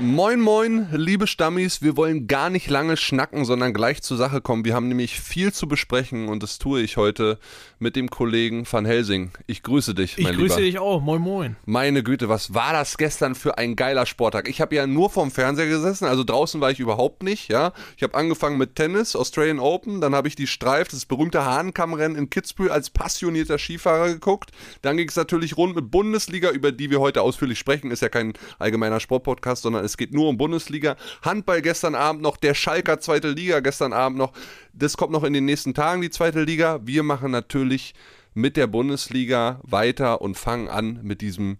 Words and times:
Moin, 0.00 0.38
moin, 0.38 0.86
liebe 0.92 1.26
Stammis. 1.26 1.82
Wir 1.82 1.96
wollen 1.96 2.28
gar 2.28 2.50
nicht 2.50 2.70
lange 2.70 2.96
schnacken, 2.96 3.44
sondern 3.44 3.74
gleich 3.74 4.00
zur 4.00 4.16
Sache 4.16 4.40
kommen. 4.40 4.64
Wir 4.64 4.74
haben 4.74 4.86
nämlich 4.86 5.18
viel 5.18 5.52
zu 5.52 5.66
besprechen 5.66 6.28
und 6.28 6.40
das 6.40 6.60
tue 6.60 6.80
ich 6.82 6.96
heute 6.96 7.36
mit 7.80 7.96
dem 7.96 8.08
Kollegen 8.08 8.64
Van 8.70 8.84
Helsing. 8.84 9.32
Ich 9.48 9.64
grüße 9.64 9.96
dich, 9.96 10.16
mein 10.18 10.34
Ich 10.34 10.38
grüße 10.38 10.60
Lieber. 10.60 10.66
dich 10.66 10.78
auch. 10.78 11.00
Moin, 11.00 11.20
moin. 11.20 11.56
Meine 11.66 12.04
Güte, 12.04 12.28
was 12.28 12.54
war 12.54 12.72
das 12.72 12.96
gestern 12.96 13.34
für 13.34 13.58
ein 13.58 13.74
geiler 13.74 14.06
Sporttag? 14.06 14.48
Ich 14.48 14.60
habe 14.60 14.76
ja 14.76 14.86
nur 14.86 15.10
vorm 15.10 15.32
Fernseher 15.32 15.66
gesessen, 15.66 16.04
also 16.04 16.22
draußen 16.22 16.60
war 16.60 16.70
ich 16.70 16.78
überhaupt 16.78 17.24
nicht, 17.24 17.48
ja. 17.48 17.72
Ich 17.96 18.04
habe 18.04 18.14
angefangen 18.14 18.56
mit 18.56 18.76
Tennis, 18.76 19.16
Australian 19.16 19.58
Open, 19.58 20.00
dann 20.00 20.14
habe 20.14 20.28
ich 20.28 20.36
die 20.36 20.46
Streif, 20.46 20.86
das 20.86 21.06
berühmte 21.06 21.44
Hahnkammrennen 21.44 22.16
in 22.16 22.30
Kitzbühel 22.30 22.70
als 22.70 22.90
passionierter 22.90 23.58
Skifahrer 23.58 24.10
geguckt. 24.10 24.52
Dann 24.82 24.96
ging 24.96 25.08
es 25.08 25.16
natürlich 25.16 25.56
rund 25.56 25.74
mit 25.74 25.90
Bundesliga, 25.90 26.50
über 26.50 26.70
die 26.70 26.88
wir 26.88 27.00
heute 27.00 27.22
ausführlich 27.22 27.58
sprechen, 27.58 27.90
ist 27.90 28.00
ja 28.02 28.08
kein 28.08 28.34
allgemeiner 28.60 29.00
Sportpodcast, 29.00 29.62
sondern 29.62 29.87
es 29.88 29.96
geht 29.96 30.12
nur 30.12 30.28
um 30.28 30.36
Bundesliga. 30.36 30.96
Handball 31.22 31.62
gestern 31.62 31.94
Abend 31.94 32.22
noch, 32.22 32.36
der 32.36 32.54
Schalker 32.54 33.00
zweite 33.00 33.30
Liga 33.30 33.60
gestern 33.60 33.92
Abend 33.92 34.18
noch. 34.18 34.32
Das 34.72 34.96
kommt 34.96 35.12
noch 35.12 35.24
in 35.24 35.32
den 35.32 35.46
nächsten 35.46 35.74
Tagen, 35.74 36.02
die 36.02 36.10
zweite 36.10 36.42
Liga. 36.42 36.80
Wir 36.84 37.02
machen 37.02 37.30
natürlich 37.30 37.94
mit 38.34 38.56
der 38.56 38.66
Bundesliga 38.66 39.60
weiter 39.62 40.20
und 40.20 40.36
fangen 40.36 40.68
an 40.68 41.00
mit 41.02 41.22
diesem 41.22 41.58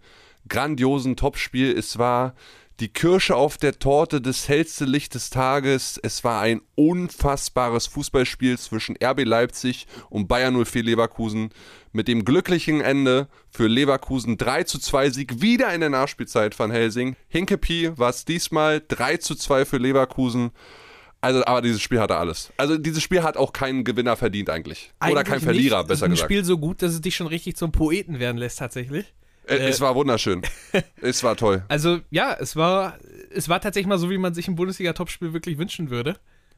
grandiosen 0.49 1.17
Topspiel. 1.17 1.77
Es 1.77 1.99
war 1.99 2.35
die 2.81 2.89
Kirsche 2.89 3.35
auf 3.35 3.57
der 3.57 3.79
Torte, 3.79 4.21
das 4.21 4.49
hellste 4.49 4.85
Licht 4.85 5.15
des 5.15 5.31
Tages. 5.31 5.99
Es 6.03 6.23
war 6.23 6.41
ein 6.41 6.61
unfassbares 6.77 7.89
Fußballspiel 7.89 8.59
zwischen 8.59 8.97
RB 9.03 9.25
Leipzig 9.25 9.87
und 10.11 10.29
Bayern 10.29 10.65
04 10.65 10.85
Leverkusen 10.85 11.51
mit 11.93 12.07
dem 12.07 12.25
glücklichen 12.25 12.81
Ende 12.81 13.29
für 13.51 13.67
Leverkusen 13.67 14.37
3 14.37 14.65
zu 14.65 14.79
2 14.79 15.11
Sieg 15.11 15.43
wieder 15.43 15.73
in 15.75 15.81
der 15.81 15.91
Nachspielzeit 15.91 16.55
von 16.55 16.71
Helsing. 16.71 17.17
Hinkepie 17.29 17.93
war 17.97 18.11
es 18.11 18.25
diesmal 18.25 18.83
3 18.87 19.17
zu 19.17 19.35
2 19.35 19.65
für 19.65 19.79
Leverkusen. 19.79 20.51
Also, 21.21 21.45
aber 21.47 21.63
dieses 21.63 21.83
Spiel 21.83 21.99
hatte 21.99 22.17
alles. 22.17 22.53
Also, 22.59 22.79
dieses 22.79 23.03
Spiel 23.03 23.25
hat 23.25 23.37
auch 23.37 23.53
keinen 23.53 23.83
Gewinner 23.83 24.17
verdient 24.17 24.51
eigentlich. 24.51 24.93
Oder 25.01 25.11
Eigentlich 25.11 25.25
kein 25.25 25.41
Verlierer, 25.41 25.83
besser 25.83 26.05
ein 26.05 26.13
gesagt. 26.13 26.31
Spiel 26.31 26.45
so 26.45 26.59
gut, 26.59 26.81
dass 26.81 26.93
es 26.93 27.01
dich 27.01 27.17
schon 27.17 27.27
richtig 27.27 27.57
zum 27.57 27.73
Poeten 27.73 28.21
werden 28.21 28.37
lässt, 28.37 28.61
tatsächlich. 28.61 29.07
Äh, 29.49 29.69
es 29.69 29.81
war 29.81 29.95
wunderschön. 29.95 30.43
es 31.01 31.23
war 31.23 31.37
toll. 31.37 31.65
Also, 31.69 32.01
ja, 32.11 32.35
es 32.35 32.57
war, 32.57 32.99
es 33.31 33.49
war 33.49 33.61
tatsächlich 33.61 33.89
mal 33.89 33.99
so, 33.99 34.11
wie 34.11 34.19
man 34.19 34.35
sich 34.35 34.49
ein 34.49 34.57
Bundesliga-Topspiel 34.57 35.33
wirklich 35.33 35.59
wünschen 35.59 35.91
würde. 35.91 36.17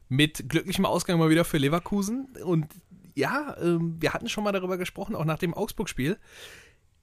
Mit 0.09 0.49
glücklichem 0.49 0.85
Ausgang 0.85 1.19
mal 1.19 1.29
wieder 1.29 1.45
für 1.45 1.57
Leverkusen. 1.57 2.27
Und 2.43 2.67
ja, 3.15 3.55
ähm, 3.61 3.97
wir 3.99 4.13
hatten 4.13 4.29
schon 4.29 4.43
mal 4.43 4.51
darüber 4.51 4.77
gesprochen, 4.77 5.15
auch 5.15 5.25
nach 5.25 5.39
dem 5.39 5.53
Augsburg-Spiel. 5.53 6.17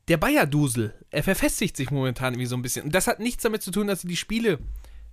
Der 0.09 0.16
Bayer-Dusel, 0.16 0.94
er 1.11 1.22
verfestigt 1.22 1.77
sich 1.77 1.91
momentan 1.91 2.34
irgendwie 2.34 2.47
so 2.47 2.56
ein 2.56 2.62
bisschen. 2.62 2.86
Und 2.86 2.94
das 2.94 3.06
hat 3.06 3.20
nichts 3.20 3.42
damit 3.42 3.62
zu 3.62 3.70
tun, 3.70 3.86
dass 3.86 4.03
sie 4.03 4.09
die 4.09 4.16
Spiele 4.16 4.59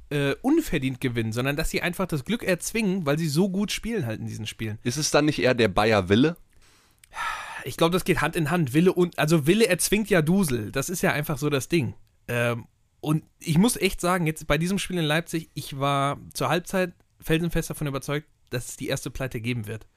äh, 0.09 0.35
unverdient 0.41 1.01
gewinnen, 1.01 1.31
sondern 1.31 1.55
dass 1.55 1.69
sie 1.69 1.81
einfach 1.81 2.07
das 2.07 2.25
Glück 2.25 2.43
erzwingen, 2.43 3.05
weil 3.05 3.17
sie 3.17 3.27
so 3.27 3.49
gut 3.49 3.71
spielen 3.71 4.05
halt 4.05 4.19
in 4.19 4.27
diesen 4.27 4.47
Spielen. 4.47 4.79
Ist 4.83 4.97
es 4.97 5.11
dann 5.11 5.25
nicht 5.25 5.39
eher 5.39 5.53
der 5.53 5.67
Bayer 5.67 6.09
Wille? 6.09 6.37
Ich 7.63 7.77
glaube, 7.77 7.93
das 7.93 8.03
geht 8.03 8.21
Hand 8.21 8.35
in 8.35 8.51
Hand. 8.51 8.73
Wille 8.73 8.93
und, 8.93 9.17
also 9.17 9.47
Wille 9.47 9.67
erzwingt 9.67 10.09
ja 10.09 10.21
Dusel. 10.21 10.71
Das 10.71 10.89
ist 10.89 11.01
ja 11.01 11.13
einfach 11.13 11.37
so 11.37 11.49
das 11.49 11.67
Ding. 11.67 11.95
Ähm, 12.27 12.67
und 12.99 13.23
ich 13.39 13.57
muss 13.57 13.77
echt 13.77 14.01
sagen, 14.01 14.27
jetzt 14.27 14.47
bei 14.47 14.57
diesem 14.57 14.79
Spiel 14.79 14.97
in 14.97 15.05
Leipzig, 15.05 15.49
ich 15.53 15.79
war 15.79 16.19
zur 16.33 16.49
Halbzeit 16.49 16.93
felsenfest 17.19 17.69
davon 17.69 17.87
überzeugt, 17.87 18.27
dass 18.49 18.69
es 18.69 18.77
die 18.77 18.87
erste 18.87 19.09
Pleite 19.09 19.41
geben 19.41 19.67
wird. 19.67 19.87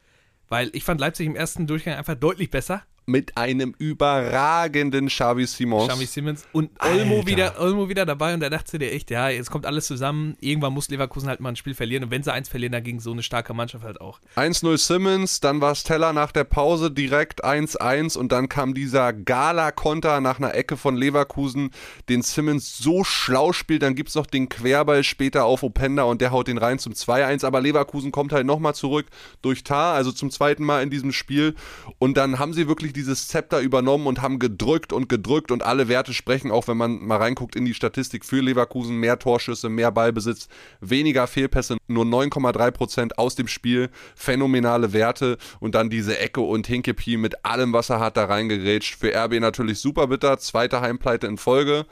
Weil 0.49 0.71
ich 0.75 0.85
fand 0.85 1.01
Leipzig 1.01 1.27
im 1.27 1.37
ersten 1.37 1.67
Durchgang 1.67 1.95
einfach 1.95 2.15
deutlich 2.15 2.51
besser. 2.51 2.83
Mit 3.09 3.39
einem 3.39 3.75
überragenden 3.79 5.07
Xavi 5.07 5.47
Simons. 5.47 5.89
Xavi 5.89 6.05
Simmons 6.05 6.45
und 6.53 6.71
Olmo 6.79 7.15
Alter. 7.17 7.27
wieder, 7.27 7.59
Olmo 7.59 7.89
wieder 7.89 8.05
dabei 8.05 8.35
und 8.35 8.41
da 8.41 8.51
dachte 8.51 8.79
dir 8.79 8.93
echt, 8.93 9.11
ja, 9.11 9.31
jetzt 9.31 9.51
kommt 9.51 9.65
alles 9.65 9.87
zusammen. 9.87 10.37
Irgendwann 10.41 10.75
muss 10.75 10.91
Leverkusen 10.91 11.27
halt 11.27 11.41
mal 11.41 11.49
ein 11.49 11.57
Spiel 11.57 11.73
verlieren 11.73 12.05
und 12.05 12.11
wenn 12.11 12.23
sie 12.23 12.31
eins 12.31 12.51
verlieren, 12.51 12.73
dann 12.73 12.83
gegen 12.85 13.01
so 13.01 13.11
eine 13.11 13.23
starke 13.23 13.55
Mannschaft 13.55 13.83
halt 13.83 14.03
auch. 14.03 14.21
1-0 14.37 14.77
Simmons, 14.77 15.41
dann 15.41 15.63
war 15.63 15.73
es 15.73 15.85
Teller 15.85 16.13
nach 16.13 16.33
der 16.33 16.45
Pause 16.45 16.91
direkt 16.91 17.47
1-1 17.47 18.19
und 18.19 18.31
dann 18.31 18.51
kam 18.51 18.75
dieser 18.75 19.15
Gala-Konter 19.15 20.21
nach 20.21 20.37
einer 20.37 20.55
Ecke 20.55 20.77
von 20.77 20.95
Leverkusen, 20.95 21.71
den 22.11 22.21
Simmons 22.21 22.77
so 22.77 23.05
schlau 23.05 23.55
spielt, 23.55 23.81
dann 23.81 23.95
gibt 23.95 24.11
es 24.11 24.17
noch 24.17 24.27
den 24.27 24.51
Querball 24.51 25.03
später 25.03 25.47
auf 25.47 25.63
Openda 25.63 26.03
und 26.03 26.21
der 26.21 26.31
haut 26.31 26.47
den 26.47 26.59
rein 26.59 26.79
zum 26.79 26.93
2-1, 26.93 27.47
aber 27.47 27.63
Leverkusen 27.63 28.13
kommt 28.13 28.35
halt 28.35 28.45
nochmal 28.45 28.75
zurück 28.75 29.07
durch 29.41 29.65
Tar, 29.65 29.95
also 29.95 30.13
zum 30.13 30.31
zweiten 30.31 30.63
Mal 30.63 30.83
in 30.83 30.91
diesem 30.91 31.13
Spiel 31.13 31.55
und 31.99 32.19
dann 32.19 32.39
haben 32.39 32.53
sie 32.53 32.69
wirklich 32.69 32.98
dieses 32.99 33.29
Zepter 33.29 33.61
übernommen 33.61 34.07
und 34.07 34.21
haben 34.21 34.39
gedrückt 34.39 34.93
und 34.93 35.09
gedrückt 35.09 35.53
und 35.53 35.63
alle 35.63 35.89
Werte 35.89 36.13
sprechen, 36.13 36.51
auch 36.51 36.67
wenn 36.67 36.77
man 36.77 36.99
mal 37.05 37.19
reinguckt 37.19 37.55
in 37.55 37.65
die 37.65 37.75
Statistik 37.75 38.25
für 38.25 38.41
Leverkusen, 38.41 38.97
mehr 38.97 39.19
Torschüsse, 39.19 39.69
mehr 39.69 39.93
Ballbesitz, 39.93 40.49
weniger 40.81 41.27
Fehlpässe, 41.29 41.77
nur 41.87 42.05
9,3% 42.05 43.13
aus 43.17 43.37
dem 43.37 43.47
Spiel, 43.47 43.91
phänomenale 44.17 44.93
Werte 44.93 45.39
und 45.61 45.75
dann 45.75 45.91
diese 45.91 46.19
Ecke 46.19 46.41
und 46.41 46.67
Hinkepie 46.67 47.17
mit 47.17 47.45
allem, 47.45 47.73
was 47.73 47.89
er 47.89 48.01
hat, 48.01 48.17
da 48.17 48.25
reingegrätscht. 48.25 48.97
Für 48.97 49.15
RB 49.15 49.41
natürlich 49.41 49.79
super 49.79 50.09
bitter, 50.09 50.39
zweite 50.39 50.81
Heimpleite 50.81 51.29
in 51.29 51.39
Folge. 51.39 51.87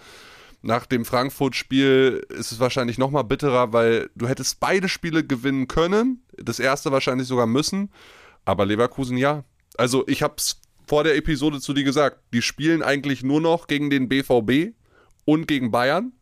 Nach 0.62 0.84
dem 0.86 1.04
Frankfurt-Spiel 1.04 2.26
ist 2.30 2.50
es 2.50 2.58
wahrscheinlich 2.58 2.98
nochmal 2.98 3.22
bitterer, 3.22 3.72
weil 3.72 4.10
du 4.16 4.26
hättest 4.26 4.58
beide 4.58 4.88
Spiele 4.88 5.24
gewinnen 5.24 5.68
können, 5.68 6.24
das 6.36 6.58
erste 6.58 6.90
wahrscheinlich 6.90 7.28
sogar 7.28 7.46
müssen, 7.46 7.90
aber 8.44 8.66
Leverkusen 8.66 9.16
ja. 9.16 9.44
Also 9.76 10.04
ich 10.08 10.22
hab's 10.22 10.60
vor 10.86 11.04
der 11.04 11.16
Episode 11.16 11.60
zu 11.60 11.72
dir 11.72 11.84
gesagt, 11.84 12.18
die 12.32 12.42
spielen 12.42 12.82
eigentlich 12.82 13.22
nur 13.22 13.40
noch 13.40 13.66
gegen 13.66 13.90
den 13.90 14.08
BVB 14.08 14.74
und 15.24 15.48
gegen 15.48 15.70
Bayern. 15.70 16.12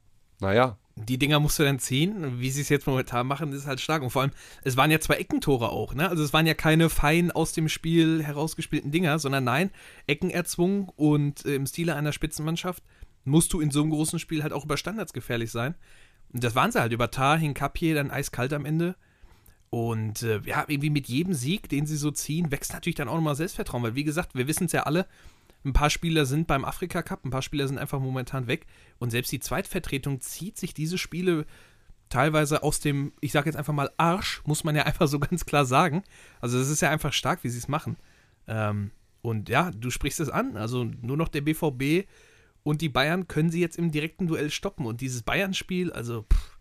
Naja, 0.40 0.78
die 0.96 1.18
Dinger 1.18 1.40
musst 1.40 1.58
du 1.58 1.64
dann 1.64 1.80
ziehen. 1.80 2.40
Wie 2.40 2.50
sie 2.50 2.60
es 2.60 2.68
jetzt 2.68 2.86
momentan 2.86 3.26
machen, 3.26 3.52
ist 3.52 3.66
halt 3.66 3.80
stark. 3.80 4.02
Und 4.02 4.10
vor 4.10 4.22
allem, 4.22 4.30
es 4.62 4.76
waren 4.76 4.90
ja 4.90 5.00
zwei 5.00 5.16
Eckentore 5.16 5.70
auch, 5.70 5.94
ne? 5.94 6.08
Also 6.08 6.22
es 6.22 6.32
waren 6.32 6.46
ja 6.46 6.54
keine 6.54 6.88
fein 6.88 7.32
aus 7.32 7.52
dem 7.52 7.68
Spiel 7.68 8.22
herausgespielten 8.22 8.92
Dinger, 8.92 9.18
sondern 9.18 9.44
nein, 9.44 9.70
Ecken 10.06 10.30
erzwungen 10.30 10.88
und 10.94 11.44
äh, 11.46 11.56
im 11.56 11.66
Stile 11.66 11.96
einer 11.96 12.12
Spitzenmannschaft 12.12 12.82
musst 13.24 13.52
du 13.52 13.60
in 13.60 13.70
so 13.70 13.82
einem 13.82 13.90
großen 13.90 14.18
Spiel 14.18 14.42
halt 14.42 14.52
auch 14.52 14.64
über 14.64 14.76
Standards 14.76 15.12
gefährlich 15.12 15.50
sein. 15.50 15.74
Und 16.32 16.44
das 16.44 16.54
waren 16.54 16.70
sie 16.70 16.80
halt. 16.80 16.92
Über 16.92 17.10
Tar, 17.10 17.38
Hinkapje, 17.38 17.94
dann 17.94 18.10
eiskalt 18.10 18.52
am 18.52 18.64
Ende. 18.64 18.94
Und 19.74 20.22
äh, 20.22 20.40
ja, 20.44 20.64
irgendwie 20.68 20.88
mit 20.88 21.08
jedem 21.08 21.34
Sieg, 21.34 21.68
den 21.68 21.84
sie 21.84 21.96
so 21.96 22.12
ziehen, 22.12 22.52
wächst 22.52 22.72
natürlich 22.72 22.94
dann 22.94 23.08
auch 23.08 23.16
nochmal 23.16 23.34
Selbstvertrauen. 23.34 23.82
Weil, 23.82 23.96
wie 23.96 24.04
gesagt, 24.04 24.36
wir 24.36 24.46
wissen 24.46 24.66
es 24.66 24.72
ja 24.72 24.84
alle, 24.84 25.04
ein 25.64 25.72
paar 25.72 25.90
Spieler 25.90 26.26
sind 26.26 26.46
beim 26.46 26.64
Afrika 26.64 27.02
Cup, 27.02 27.24
ein 27.24 27.30
paar 27.30 27.42
Spieler 27.42 27.66
sind 27.66 27.78
einfach 27.78 27.98
momentan 27.98 28.46
weg. 28.46 28.66
Und 29.00 29.10
selbst 29.10 29.32
die 29.32 29.40
Zweitvertretung 29.40 30.20
zieht 30.20 30.58
sich 30.58 30.74
diese 30.74 30.96
Spiele 30.96 31.44
teilweise 32.08 32.62
aus 32.62 32.78
dem, 32.78 33.14
ich 33.20 33.32
sage 33.32 33.46
jetzt 33.48 33.56
einfach 33.56 33.72
mal 33.72 33.90
Arsch, 33.96 34.42
muss 34.46 34.62
man 34.62 34.76
ja 34.76 34.82
einfach 34.86 35.08
so 35.08 35.18
ganz 35.18 35.44
klar 35.44 35.64
sagen. 35.64 36.04
Also 36.40 36.56
das 36.56 36.68
ist 36.68 36.80
ja 36.80 36.90
einfach 36.90 37.12
stark, 37.12 37.42
wie 37.42 37.48
sie 37.48 37.58
es 37.58 37.66
machen. 37.66 37.96
Ähm, 38.46 38.92
und 39.22 39.48
ja, 39.48 39.72
du 39.72 39.90
sprichst 39.90 40.20
es 40.20 40.30
an. 40.30 40.56
Also 40.56 40.84
nur 40.84 41.16
noch 41.16 41.26
der 41.26 41.40
BVB 41.40 42.06
und 42.62 42.80
die 42.80 42.90
Bayern 42.90 43.26
können 43.26 43.50
sie 43.50 43.60
jetzt 43.60 43.76
im 43.76 43.90
direkten 43.90 44.28
Duell 44.28 44.52
stoppen. 44.52 44.86
Und 44.86 45.00
dieses 45.00 45.24
Bayern-Spiel, 45.24 45.92
also 45.92 46.26
pff, 46.32 46.53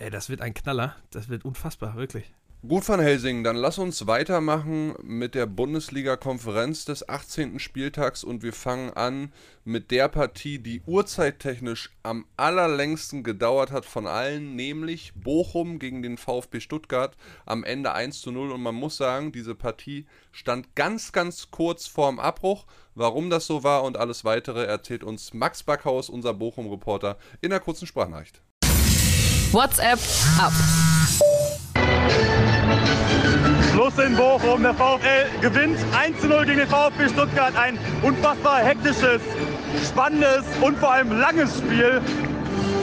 ey, 0.00 0.10
das 0.10 0.28
wird 0.28 0.40
ein 0.40 0.54
Knaller. 0.54 0.96
Das 1.10 1.28
wird 1.28 1.44
unfassbar, 1.44 1.96
wirklich. 1.96 2.32
Gut, 2.66 2.88
Van 2.88 2.98
Helsing, 2.98 3.44
dann 3.44 3.54
lass 3.54 3.78
uns 3.78 4.08
weitermachen 4.08 4.96
mit 5.00 5.36
der 5.36 5.46
Bundesliga-Konferenz 5.46 6.84
des 6.84 7.08
18. 7.08 7.60
Spieltags 7.60 8.24
und 8.24 8.42
wir 8.42 8.52
fangen 8.52 8.92
an 8.94 9.32
mit 9.64 9.92
der 9.92 10.08
Partie, 10.08 10.58
die 10.58 10.82
urzeittechnisch 10.84 11.90
am 12.02 12.26
allerlängsten 12.36 13.22
gedauert 13.22 13.70
hat 13.70 13.84
von 13.84 14.08
allen, 14.08 14.56
nämlich 14.56 15.12
Bochum 15.14 15.78
gegen 15.78 16.02
den 16.02 16.18
VfB 16.18 16.58
Stuttgart 16.58 17.16
am 17.46 17.62
Ende 17.62 17.92
1 17.92 18.20
zu 18.22 18.32
0 18.32 18.50
und 18.50 18.60
man 18.60 18.74
muss 18.74 18.96
sagen, 18.96 19.30
diese 19.30 19.54
Partie 19.54 20.06
stand 20.32 20.74
ganz, 20.74 21.12
ganz 21.12 21.52
kurz 21.52 21.86
vorm 21.86 22.18
Abbruch. 22.18 22.66
Warum 22.96 23.30
das 23.30 23.46
so 23.46 23.62
war 23.62 23.84
und 23.84 23.96
alles 23.96 24.24
weitere 24.24 24.64
erzählt 24.64 25.04
uns 25.04 25.32
Max 25.32 25.62
Backhaus, 25.62 26.10
unser 26.10 26.34
Bochum-Reporter, 26.34 27.18
in 27.40 27.52
einer 27.52 27.60
kurzen 27.60 27.86
Sprachnachricht. 27.86 28.42
WhatsApp 29.52 29.98
ab. 30.38 30.52
Schluss 33.72 33.98
in 33.98 34.14
Bochum. 34.14 34.62
Der 34.62 34.74
VfL 34.74 35.26
gewinnt 35.40 35.78
1 35.98 36.20
zu 36.20 36.26
0 36.26 36.44
gegen 36.44 36.58
den 36.58 36.68
VfB 36.68 37.08
Stuttgart. 37.08 37.56
Ein 37.56 37.78
unfassbar 38.02 38.60
hektisches, 38.60 39.22
spannendes 39.88 40.44
und 40.60 40.76
vor 40.78 40.92
allem 40.92 41.18
langes 41.18 41.58
Spiel. 41.58 42.02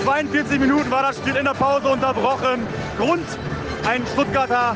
42 0.03 0.59
Minuten 0.59 0.89
war 0.89 1.03
das 1.03 1.17
Spiel 1.17 1.35
in 1.35 1.45
der 1.45 1.53
Pause 1.53 1.89
unterbrochen. 1.89 2.65
Grund, 2.97 3.25
ein 3.88 4.01
Stuttgarter 4.13 4.75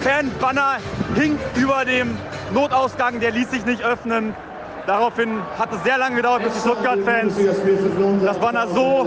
Fanbanner 0.00 0.78
hing 1.14 1.38
über 1.54 1.84
dem 1.84 2.16
Notausgang, 2.52 3.20
der 3.20 3.30
ließ 3.30 3.50
sich 3.50 3.64
nicht 3.64 3.82
öffnen. 3.82 4.34
Daraufhin 4.90 5.40
hat 5.56 5.72
es 5.72 5.84
sehr 5.84 5.98
lange 5.98 6.16
gedauert, 6.16 6.42
bis 6.42 6.52
die 6.52 6.58
Stuttgart-Fans 6.68 7.34
das 8.24 8.38
Banner 8.38 8.66
so 8.66 9.06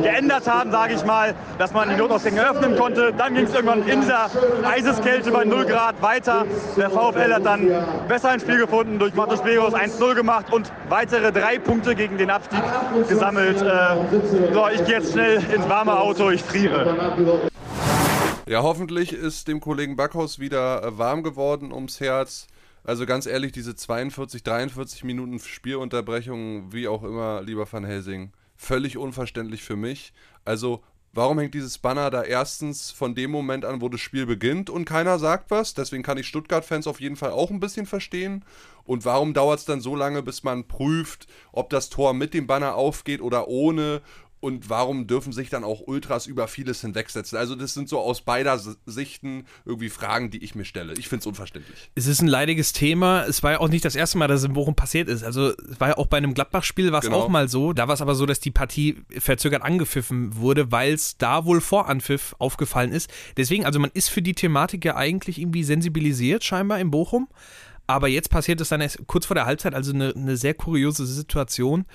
geändert 0.00 0.46
haben, 0.46 0.70
sage 0.70 0.94
ich 0.94 1.04
mal, 1.04 1.34
dass 1.58 1.72
man 1.72 1.88
die 1.88 1.96
Notausgänge 1.96 2.48
öffnen 2.48 2.76
konnte. 2.76 3.12
Dann 3.12 3.34
ging 3.34 3.46
es 3.46 3.52
irgendwann 3.52 3.84
in 3.88 4.00
dieser 4.00 4.30
Eiseskälte 4.62 5.32
bei 5.32 5.44
0 5.44 5.64
Grad 5.64 6.00
weiter. 6.00 6.46
Der 6.76 6.88
VfL 6.88 7.34
hat 7.34 7.44
dann 7.44 7.68
besser 8.06 8.28
ein 8.28 8.38
Spiel 8.38 8.58
gefunden, 8.58 9.00
durch 9.00 9.12
Matos 9.14 9.42
Beros 9.42 9.74
1-0 9.74 10.14
gemacht 10.14 10.52
und 10.52 10.70
weitere 10.88 11.32
drei 11.32 11.58
Punkte 11.58 11.96
gegen 11.96 12.16
den 12.16 12.30
Abstieg 12.30 12.62
gesammelt. 13.08 13.60
Äh, 13.60 14.52
so, 14.52 14.68
ich 14.72 14.84
gehe 14.84 14.98
jetzt 14.98 15.14
schnell 15.14 15.42
ins 15.52 15.68
warme 15.68 15.98
Auto, 15.98 16.30
ich 16.30 16.44
friere. 16.44 17.40
Ja, 18.46 18.62
hoffentlich 18.62 19.12
ist 19.12 19.48
dem 19.48 19.60
Kollegen 19.60 19.96
Backhaus 19.96 20.38
wieder 20.38 20.84
äh, 20.84 20.96
warm 20.96 21.24
geworden 21.24 21.72
ums 21.72 21.98
Herz. 21.98 22.46
Also 22.84 23.06
ganz 23.06 23.26
ehrlich, 23.26 23.52
diese 23.52 23.74
42, 23.74 24.42
43 24.42 25.04
Minuten 25.04 25.38
Spielunterbrechung, 25.38 26.72
wie 26.72 26.86
auch 26.86 27.02
immer, 27.02 27.42
lieber 27.42 27.70
Van 27.70 27.84
Helsing, 27.84 28.32
völlig 28.56 28.98
unverständlich 28.98 29.62
für 29.62 29.76
mich. 29.76 30.12
Also 30.44 30.82
Warum 31.16 31.38
hängt 31.38 31.54
dieses 31.54 31.78
Banner 31.78 32.10
da 32.10 32.24
erstens 32.24 32.90
von 32.90 33.14
dem 33.14 33.30
Moment 33.30 33.64
an, 33.64 33.80
wo 33.80 33.88
das 33.88 34.00
Spiel 34.00 34.26
beginnt 34.26 34.68
und 34.68 34.84
keiner 34.84 35.20
sagt 35.20 35.52
was? 35.52 35.72
Deswegen 35.72 36.02
kann 36.02 36.18
ich 36.18 36.26
Stuttgart-Fans 36.26 36.88
auf 36.88 37.00
jeden 37.00 37.14
Fall 37.14 37.30
auch 37.30 37.52
ein 37.52 37.60
bisschen 37.60 37.86
verstehen. 37.86 38.44
Und 38.82 39.04
warum 39.04 39.32
dauert 39.32 39.60
es 39.60 39.64
dann 39.64 39.80
so 39.80 39.94
lange, 39.94 40.24
bis 40.24 40.42
man 40.42 40.66
prüft, 40.66 41.28
ob 41.52 41.70
das 41.70 41.88
Tor 41.88 42.14
mit 42.14 42.34
dem 42.34 42.48
Banner 42.48 42.74
aufgeht 42.74 43.20
oder 43.20 43.46
ohne? 43.46 44.02
Und 44.44 44.68
warum 44.68 45.06
dürfen 45.06 45.32
sich 45.32 45.48
dann 45.48 45.64
auch 45.64 45.80
Ultras 45.86 46.26
über 46.26 46.48
vieles 46.48 46.82
hinwegsetzen? 46.82 47.38
Also 47.38 47.54
das 47.54 47.72
sind 47.72 47.88
so 47.88 47.98
aus 47.98 48.20
beider 48.20 48.60
Sichten 48.84 49.46
irgendwie 49.64 49.88
Fragen, 49.88 50.30
die 50.30 50.44
ich 50.44 50.54
mir 50.54 50.66
stelle. 50.66 50.92
Ich 50.98 51.08
finde 51.08 51.20
es 51.20 51.26
unverständlich. 51.26 51.90
Es 51.94 52.06
ist 52.06 52.20
ein 52.20 52.28
leidiges 52.28 52.74
Thema. 52.74 53.24
Es 53.24 53.42
war 53.42 53.52
ja 53.52 53.60
auch 53.60 53.70
nicht 53.70 53.86
das 53.86 53.96
erste 53.96 54.18
Mal, 54.18 54.28
dass 54.28 54.40
es 54.40 54.44
in 54.44 54.52
Bochum 54.52 54.74
passiert 54.74 55.08
ist. 55.08 55.24
Also 55.24 55.48
es 55.48 55.80
war 55.80 55.88
ja 55.88 55.96
auch 55.96 56.08
bei 56.08 56.18
einem 56.18 56.34
Gladbach-Spiel 56.34 56.92
war 56.92 56.98
es 56.98 57.06
genau. 57.06 57.20
auch 57.22 57.28
mal 57.28 57.48
so. 57.48 57.72
Da 57.72 57.88
war 57.88 57.94
es 57.94 58.02
aber 58.02 58.14
so, 58.14 58.26
dass 58.26 58.38
die 58.38 58.50
Partie 58.50 59.02
verzögert 59.18 59.62
angepfiffen 59.62 60.36
wurde, 60.36 60.70
weil 60.70 60.92
es 60.92 61.16
da 61.16 61.46
wohl 61.46 61.62
vor 61.62 61.88
Anpfiff 61.88 62.36
aufgefallen 62.38 62.92
ist. 62.92 63.10
Deswegen, 63.38 63.64
also 63.64 63.80
man 63.80 63.92
ist 63.94 64.10
für 64.10 64.20
die 64.20 64.34
Thematik 64.34 64.84
ja 64.84 64.96
eigentlich 64.96 65.40
irgendwie 65.40 65.64
sensibilisiert 65.64 66.44
scheinbar 66.44 66.80
in 66.80 66.90
Bochum. 66.90 67.28
Aber 67.86 68.08
jetzt 68.08 68.28
passiert 68.28 68.60
es 68.60 68.68
dann 68.68 68.82
erst 68.82 69.06
kurz 69.06 69.24
vor 69.24 69.34
der 69.34 69.46
Halbzeit, 69.46 69.74
also 69.74 69.94
eine, 69.94 70.14
eine 70.14 70.36
sehr 70.36 70.52
kuriose 70.52 71.06
Situation. 71.06 71.86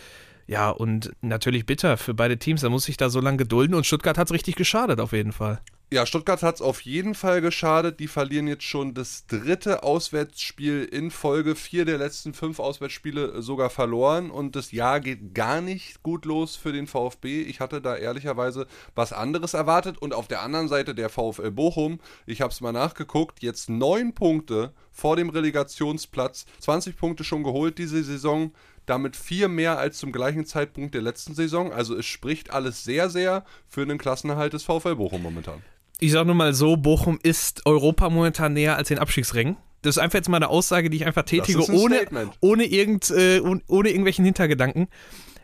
Ja, 0.50 0.72
und 0.72 1.12
natürlich 1.22 1.68
bitter 1.68 1.96
für 1.96 2.16
beide 2.16 2.40
Teams. 2.40 2.62
Da 2.62 2.70
muss 2.70 2.86
sich 2.86 2.98
da 2.98 3.12
so 3.12 3.22
lange 3.22 3.38
gedulden. 3.38 3.76
Und 3.76 3.86
Stuttgart 3.86 4.18
hat 4.18 4.30
es 4.30 4.34
richtig 4.34 4.56
geschadet, 4.56 5.00
auf 5.00 5.12
jeden 5.12 5.32
Fall. 5.32 5.62
Ja, 5.92 6.08
Stuttgart 6.08 6.42
hat 6.42 6.56
es 6.56 6.62
auf 6.64 6.82
jeden 6.82 7.14
Fall 7.14 7.42
geschadet. 7.42 8.00
Die 8.00 8.08
verlieren 8.08 8.48
jetzt 8.48 8.64
schon 8.64 8.96
das 8.96 9.28
dritte 9.28 9.84
Auswärtsspiel 9.84 10.86
in 10.86 11.12
Folge. 11.12 11.56
Vier 11.56 11.86
der 11.86 12.00
letzten 12.00 12.34
fünf 12.34 12.60
Auswärtsspiele 12.60 13.44
sogar 13.44 13.70
verloren. 13.70 14.32
Und 14.32 14.56
das 14.56 14.72
Jahr 14.72 15.00
geht 15.02 15.36
gar 15.36 15.62
nicht 15.62 16.02
gut 16.02 16.26
los 16.26 16.56
für 16.56 16.72
den 16.72 16.88
VfB. 16.88 17.44
Ich 17.44 17.60
hatte 17.60 17.80
da 17.80 17.96
ehrlicherweise 17.96 18.66
was 18.96 19.14
anderes 19.14 19.54
erwartet. 19.54 20.00
Und 20.00 20.16
auf 20.16 20.28
der 20.28 20.42
anderen 20.42 20.68
Seite 20.68 20.96
der 20.96 21.10
VfL 21.10 21.52
Bochum, 21.52 22.00
ich 22.26 22.42
habe 22.42 22.52
es 22.52 22.60
mal 22.60 22.72
nachgeguckt, 22.72 23.44
jetzt 23.44 23.70
neun 23.70 24.16
Punkte 24.16 24.74
vor 24.92 25.16
dem 25.16 25.30
Relegationsplatz. 25.30 26.48
20 26.62 26.98
Punkte 26.98 27.24
schon 27.24 27.44
geholt 27.44 27.78
diese 27.78 28.04
Saison 28.04 28.52
damit 28.90 29.16
vier 29.16 29.48
mehr 29.48 29.78
als 29.78 29.98
zum 29.98 30.12
gleichen 30.12 30.46
Zeitpunkt 30.46 30.94
der 30.94 31.02
letzten 31.02 31.36
Saison. 31.36 31.72
Also 31.72 31.96
es 31.96 32.06
spricht 32.06 32.52
alles 32.52 32.84
sehr, 32.84 33.10
sehr 33.10 33.46
für 33.68 33.82
einen 33.82 33.98
Klassenerhalt 33.98 34.54
des 34.54 34.64
VfL 34.64 34.96
Bochum 34.96 35.22
momentan. 35.22 35.62
Ich 36.00 36.12
sage 36.12 36.26
nur 36.26 36.36
mal 36.36 36.54
so, 36.54 36.78
Bochum 36.78 37.20
ist 37.22 37.66
Europa 37.66 38.10
momentan 38.10 38.54
näher 38.54 38.78
als 38.78 38.88
den 38.88 39.00
Abstiegsrängen. 39.00 39.58
Das 39.82 39.96
ist 39.96 40.02
einfach 40.02 40.18
jetzt 40.18 40.30
mal 40.30 40.38
eine 40.38 40.50
Aussage, 40.50 40.90
die 40.90 40.98
ich 40.98 41.06
einfach 41.06 41.24
tätige, 41.24 41.72
ohne, 41.72 42.02
ohne, 42.42 42.66
irgend, 42.66 43.10
äh, 43.12 43.40
ohne 43.40 43.90
irgendwelchen 43.90 44.26
Hintergedanken. 44.26 44.88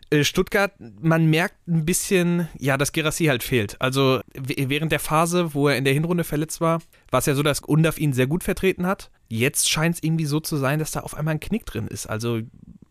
Äh, 0.09 0.23
Stuttgart, 0.23 0.73
man 1.01 1.27
merkt 1.29 1.67
ein 1.67 1.85
bisschen, 1.85 2.47
ja, 2.59 2.77
dass 2.77 2.91
Gerassi 2.91 3.25
halt 3.25 3.43
fehlt. 3.43 3.79
Also 3.81 4.21
während 4.33 4.91
der 4.91 4.99
Phase, 4.99 5.53
wo 5.53 5.67
er 5.67 5.77
in 5.77 5.83
der 5.83 5.93
Hinrunde 5.93 6.23
verletzt 6.23 6.61
war, 6.61 6.81
war 7.09 7.19
es 7.19 7.25
ja 7.25 7.33
so, 7.33 7.43
dass 7.43 7.61
Undaf 7.61 7.97
ihn 7.97 8.13
sehr 8.13 8.27
gut 8.27 8.43
vertreten 8.43 8.85
hat. 8.85 9.09
Jetzt 9.27 9.69
scheint 9.69 9.95
es 9.95 10.03
irgendwie 10.03 10.25
so 10.25 10.39
zu 10.39 10.57
sein, 10.57 10.79
dass 10.79 10.91
da 10.91 10.99
auf 10.99 11.15
einmal 11.15 11.35
ein 11.35 11.39
Knick 11.39 11.65
drin 11.65 11.87
ist. 11.87 12.05
Also 12.05 12.41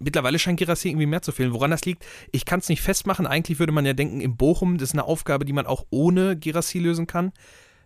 mittlerweile 0.01 0.39
scheint 0.39 0.59
Gerassi 0.59 0.89
irgendwie 0.89 1.07
mehr 1.07 1.23
zu 1.23 1.31
fehlen. 1.31 1.53
Woran 1.53 1.71
das 1.71 1.85
liegt, 1.85 2.05
ich 2.33 2.45
kann 2.45 2.61
es 2.61 2.69
nicht 2.69 2.83
festmachen. 2.83 3.27
Eigentlich 3.27 3.61
würde 3.61 3.73
man 3.73 3.87
ja 3.87 3.93
denken, 3.93 4.21
in 4.21 4.37
Bochum, 4.37 4.79
das 4.79 4.91
ist 4.91 4.95
eine 4.95 5.05
Aufgabe, 5.05 5.45
die 5.45 5.53
man 5.53 5.67
auch 5.67 5.87
ohne 5.91 6.37
Gerassi 6.37 6.81
lösen 6.81 7.07
kann. 7.07 7.33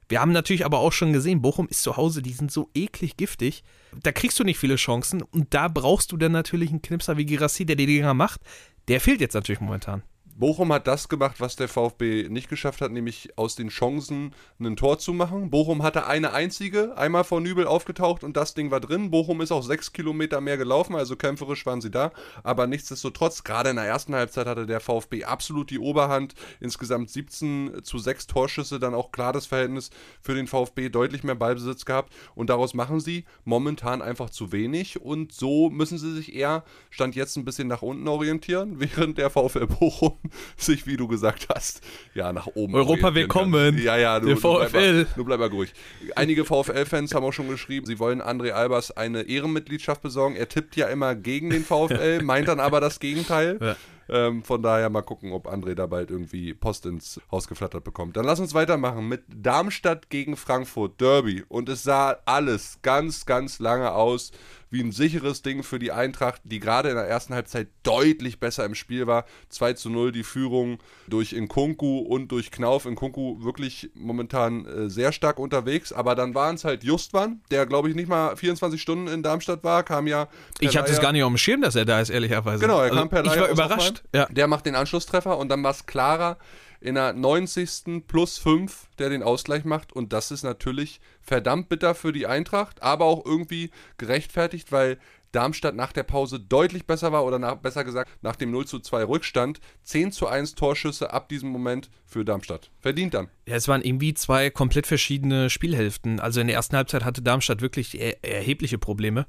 Wir 0.08 0.22
haben 0.22 0.32
natürlich 0.32 0.64
aber 0.64 0.78
auch 0.78 0.92
schon 0.92 1.12
gesehen, 1.12 1.42
Bochum 1.42 1.68
ist 1.68 1.82
zu 1.82 1.98
Hause, 1.98 2.22
die 2.22 2.32
sind 2.32 2.50
so 2.50 2.70
eklig 2.74 3.18
giftig. 3.18 3.62
Da 4.02 4.10
kriegst 4.10 4.38
du 4.40 4.44
nicht 4.44 4.58
viele 4.58 4.76
Chancen 4.76 5.20
und 5.20 5.52
da 5.52 5.68
brauchst 5.68 6.12
du 6.12 6.16
dann 6.16 6.32
natürlich 6.32 6.70
einen 6.70 6.80
Knipser 6.80 7.18
wie 7.18 7.26
Gerassi, 7.26 7.66
der 7.66 7.76
die 7.76 7.84
Dinger 7.84 8.14
macht. 8.14 8.40
Der 8.88 9.00
fehlt 9.00 9.20
jetzt 9.20 9.34
natürlich 9.34 9.60
momentan. 9.60 10.02
Bochum 10.38 10.72
hat 10.72 10.86
das 10.86 11.08
gemacht, 11.08 11.40
was 11.40 11.56
der 11.56 11.66
VfB 11.66 12.28
nicht 12.28 12.48
geschafft 12.48 12.80
hat, 12.80 12.92
nämlich 12.92 13.36
aus 13.36 13.56
den 13.56 13.70
Chancen 13.70 14.32
ein 14.60 14.76
Tor 14.76 15.00
zu 15.00 15.12
machen. 15.12 15.50
Bochum 15.50 15.82
hatte 15.82 16.06
eine 16.06 16.32
einzige, 16.32 16.96
einmal 16.96 17.24
vor 17.24 17.40
Nübel 17.40 17.66
aufgetaucht 17.66 18.22
und 18.22 18.36
das 18.36 18.54
Ding 18.54 18.70
war 18.70 18.78
drin. 18.78 19.10
Bochum 19.10 19.40
ist 19.40 19.50
auch 19.50 19.64
sechs 19.64 19.92
Kilometer 19.92 20.40
mehr 20.40 20.56
gelaufen, 20.56 20.94
also 20.94 21.16
kämpferisch 21.16 21.66
waren 21.66 21.80
sie 21.80 21.90
da. 21.90 22.12
Aber 22.44 22.68
nichtsdestotrotz, 22.68 23.42
gerade 23.42 23.70
in 23.70 23.76
der 23.76 23.86
ersten 23.86 24.14
Halbzeit 24.14 24.46
hatte 24.46 24.66
der 24.66 24.78
VfB 24.78 25.24
absolut 25.24 25.70
die 25.70 25.80
Oberhand. 25.80 26.34
Insgesamt 26.60 27.10
17 27.10 27.80
zu 27.82 27.98
6 27.98 28.28
Torschüsse, 28.28 28.78
dann 28.78 28.94
auch 28.94 29.10
klar 29.10 29.32
das 29.32 29.46
Verhältnis 29.46 29.90
für 30.20 30.34
den 30.34 30.46
VfB, 30.46 30.88
deutlich 30.88 31.24
mehr 31.24 31.34
Ballbesitz 31.34 31.84
gehabt. 31.84 32.14
Und 32.36 32.48
daraus 32.48 32.74
machen 32.74 33.00
sie 33.00 33.24
momentan 33.44 34.02
einfach 34.02 34.30
zu 34.30 34.52
wenig. 34.52 35.00
Und 35.00 35.32
so 35.32 35.68
müssen 35.68 35.98
sie 35.98 36.14
sich 36.14 36.32
eher, 36.32 36.62
Stand 36.90 37.16
jetzt, 37.16 37.36
ein 37.36 37.44
bisschen 37.44 37.66
nach 37.66 37.82
unten 37.82 38.06
orientieren, 38.06 38.74
während 38.78 39.18
der 39.18 39.30
VfL 39.30 39.66
Bochum 39.66 40.16
sich, 40.56 40.86
wie 40.86 40.96
du 40.96 41.08
gesagt 41.08 41.48
hast, 41.54 41.82
ja, 42.14 42.32
nach 42.32 42.46
oben. 42.54 42.74
Europa 42.74 43.14
willkommen. 43.14 43.78
Ja, 43.78 43.96
ja, 43.96 44.20
du, 44.20 44.26
Der 44.26 44.36
VfL. 44.36 44.44
Du 44.44 44.70
bleib, 44.70 44.72
mal, 44.72 45.06
du 45.16 45.24
bleib 45.24 45.40
mal 45.40 45.48
ruhig. 45.48 45.72
Einige 46.16 46.44
VfL-Fans 46.44 47.14
haben 47.14 47.24
auch 47.24 47.32
schon 47.32 47.48
geschrieben, 47.48 47.86
sie 47.86 47.98
wollen 47.98 48.22
André 48.22 48.50
Albers 48.50 48.90
eine 48.90 49.22
Ehrenmitgliedschaft 49.22 50.02
besorgen. 50.02 50.36
Er 50.36 50.48
tippt 50.48 50.76
ja 50.76 50.88
immer 50.88 51.14
gegen 51.14 51.50
den 51.50 51.64
VfL, 51.64 52.22
meint 52.22 52.48
dann 52.48 52.60
aber 52.60 52.80
das 52.80 53.00
Gegenteil. 53.00 53.58
Ja. 53.60 53.76
Ähm, 54.10 54.42
von 54.42 54.62
daher 54.62 54.88
mal 54.88 55.02
gucken, 55.02 55.32
ob 55.32 55.46
André 55.46 55.74
da 55.74 55.86
bald 55.86 56.10
irgendwie 56.10 56.54
Post 56.54 56.86
ins 56.86 57.20
Haus 57.30 57.46
geflattert 57.46 57.84
bekommt. 57.84 58.16
Dann 58.16 58.24
lass 58.24 58.40
uns 58.40 58.54
weitermachen 58.54 59.06
mit 59.06 59.22
Darmstadt 59.28 60.08
gegen 60.08 60.36
Frankfurt 60.36 61.00
Derby. 61.00 61.44
Und 61.48 61.68
es 61.68 61.82
sah 61.82 62.16
alles 62.24 62.78
ganz, 62.82 63.26
ganz 63.26 63.58
lange 63.58 63.92
aus 63.92 64.32
wie 64.70 64.82
ein 64.82 64.92
sicheres 64.92 65.42
Ding 65.42 65.62
für 65.62 65.78
die 65.78 65.92
Eintracht, 65.92 66.42
die 66.44 66.60
gerade 66.60 66.90
in 66.90 66.96
der 66.96 67.06
ersten 67.06 67.34
Halbzeit 67.34 67.68
deutlich 67.82 68.40
besser 68.40 68.64
im 68.64 68.74
Spiel 68.74 69.06
war. 69.06 69.24
2 69.48 69.72
zu 69.74 69.90
0 69.90 70.12
die 70.12 70.24
Führung 70.24 70.78
durch 71.06 71.32
Nkunku 71.32 71.98
und 72.00 72.28
durch 72.28 72.50
Knauf. 72.50 72.84
Nkunku 72.84 73.42
wirklich 73.42 73.90
momentan 73.94 74.66
äh, 74.66 74.90
sehr 74.90 75.12
stark 75.12 75.38
unterwegs, 75.38 75.92
aber 75.92 76.14
dann 76.14 76.34
waren 76.34 76.56
es 76.56 76.64
halt 76.64 76.84
Justwan, 76.84 77.40
der 77.50 77.66
glaube 77.66 77.88
ich 77.88 77.94
nicht 77.94 78.08
mal 78.08 78.36
24 78.36 78.80
Stunden 78.80 79.08
in 79.08 79.22
Darmstadt 79.22 79.64
war, 79.64 79.82
kam 79.82 80.06
ja. 80.06 80.28
Ich 80.60 80.76
hatte 80.76 80.92
es 80.92 81.00
gar 81.00 81.12
nicht 81.12 81.22
auf 81.22 81.30
dem 81.30 81.38
Schirm, 81.38 81.62
dass 81.62 81.74
er 81.74 81.84
da 81.84 82.00
ist, 82.00 82.10
ehrlicherweise. 82.10 82.60
Genau, 82.60 82.80
er 82.80 82.90
kam 82.90 82.98
also, 82.98 83.08
per 83.08 83.24
Ich 83.24 83.40
war 83.40 83.48
überrascht. 83.48 84.02
Ja. 84.14 84.26
Der 84.26 84.46
macht 84.46 84.66
den 84.66 84.74
Anschlusstreffer 84.74 85.38
und 85.38 85.48
dann 85.48 85.62
war 85.62 85.70
es 85.70 85.86
klarer 85.86 86.38
in 86.80 86.94
der 86.94 87.12
90. 87.12 88.06
plus 88.06 88.38
5, 88.38 88.88
der 88.98 89.10
den 89.10 89.22
Ausgleich 89.22 89.64
macht. 89.64 89.92
Und 89.92 90.12
das 90.12 90.30
ist 90.30 90.42
natürlich 90.42 91.00
verdammt 91.20 91.68
bitter 91.68 91.94
für 91.94 92.12
die 92.12 92.26
Eintracht, 92.26 92.82
aber 92.82 93.04
auch 93.04 93.24
irgendwie 93.24 93.70
gerechtfertigt, 93.96 94.72
weil 94.72 94.98
Darmstadt 95.32 95.74
nach 95.74 95.92
der 95.92 96.04
Pause 96.04 96.40
deutlich 96.40 96.86
besser 96.86 97.12
war 97.12 97.24
oder 97.24 97.38
nach, 97.38 97.56
besser 97.56 97.84
gesagt 97.84 98.10
nach 98.22 98.36
dem 98.36 98.50
0 98.50 98.66
zu 98.66 98.80
2 98.80 99.04
Rückstand. 99.04 99.60
10 99.82 100.12
zu 100.12 100.26
1 100.26 100.54
Torschüsse 100.54 101.12
ab 101.12 101.28
diesem 101.28 101.50
Moment 101.50 101.90
für 102.06 102.24
Darmstadt. 102.24 102.70
Verdient 102.80 103.14
dann. 103.14 103.28
Ja, 103.46 103.56
es 103.56 103.68
waren 103.68 103.82
irgendwie 103.82 104.14
zwei 104.14 104.50
komplett 104.50 104.86
verschiedene 104.86 105.50
Spielhälften. 105.50 106.20
Also 106.20 106.40
in 106.40 106.46
der 106.46 106.56
ersten 106.56 106.76
Halbzeit 106.76 107.04
hatte 107.04 107.22
Darmstadt 107.22 107.60
wirklich 107.60 108.00
er 108.00 108.24
erhebliche 108.24 108.78
Probleme. 108.78 109.26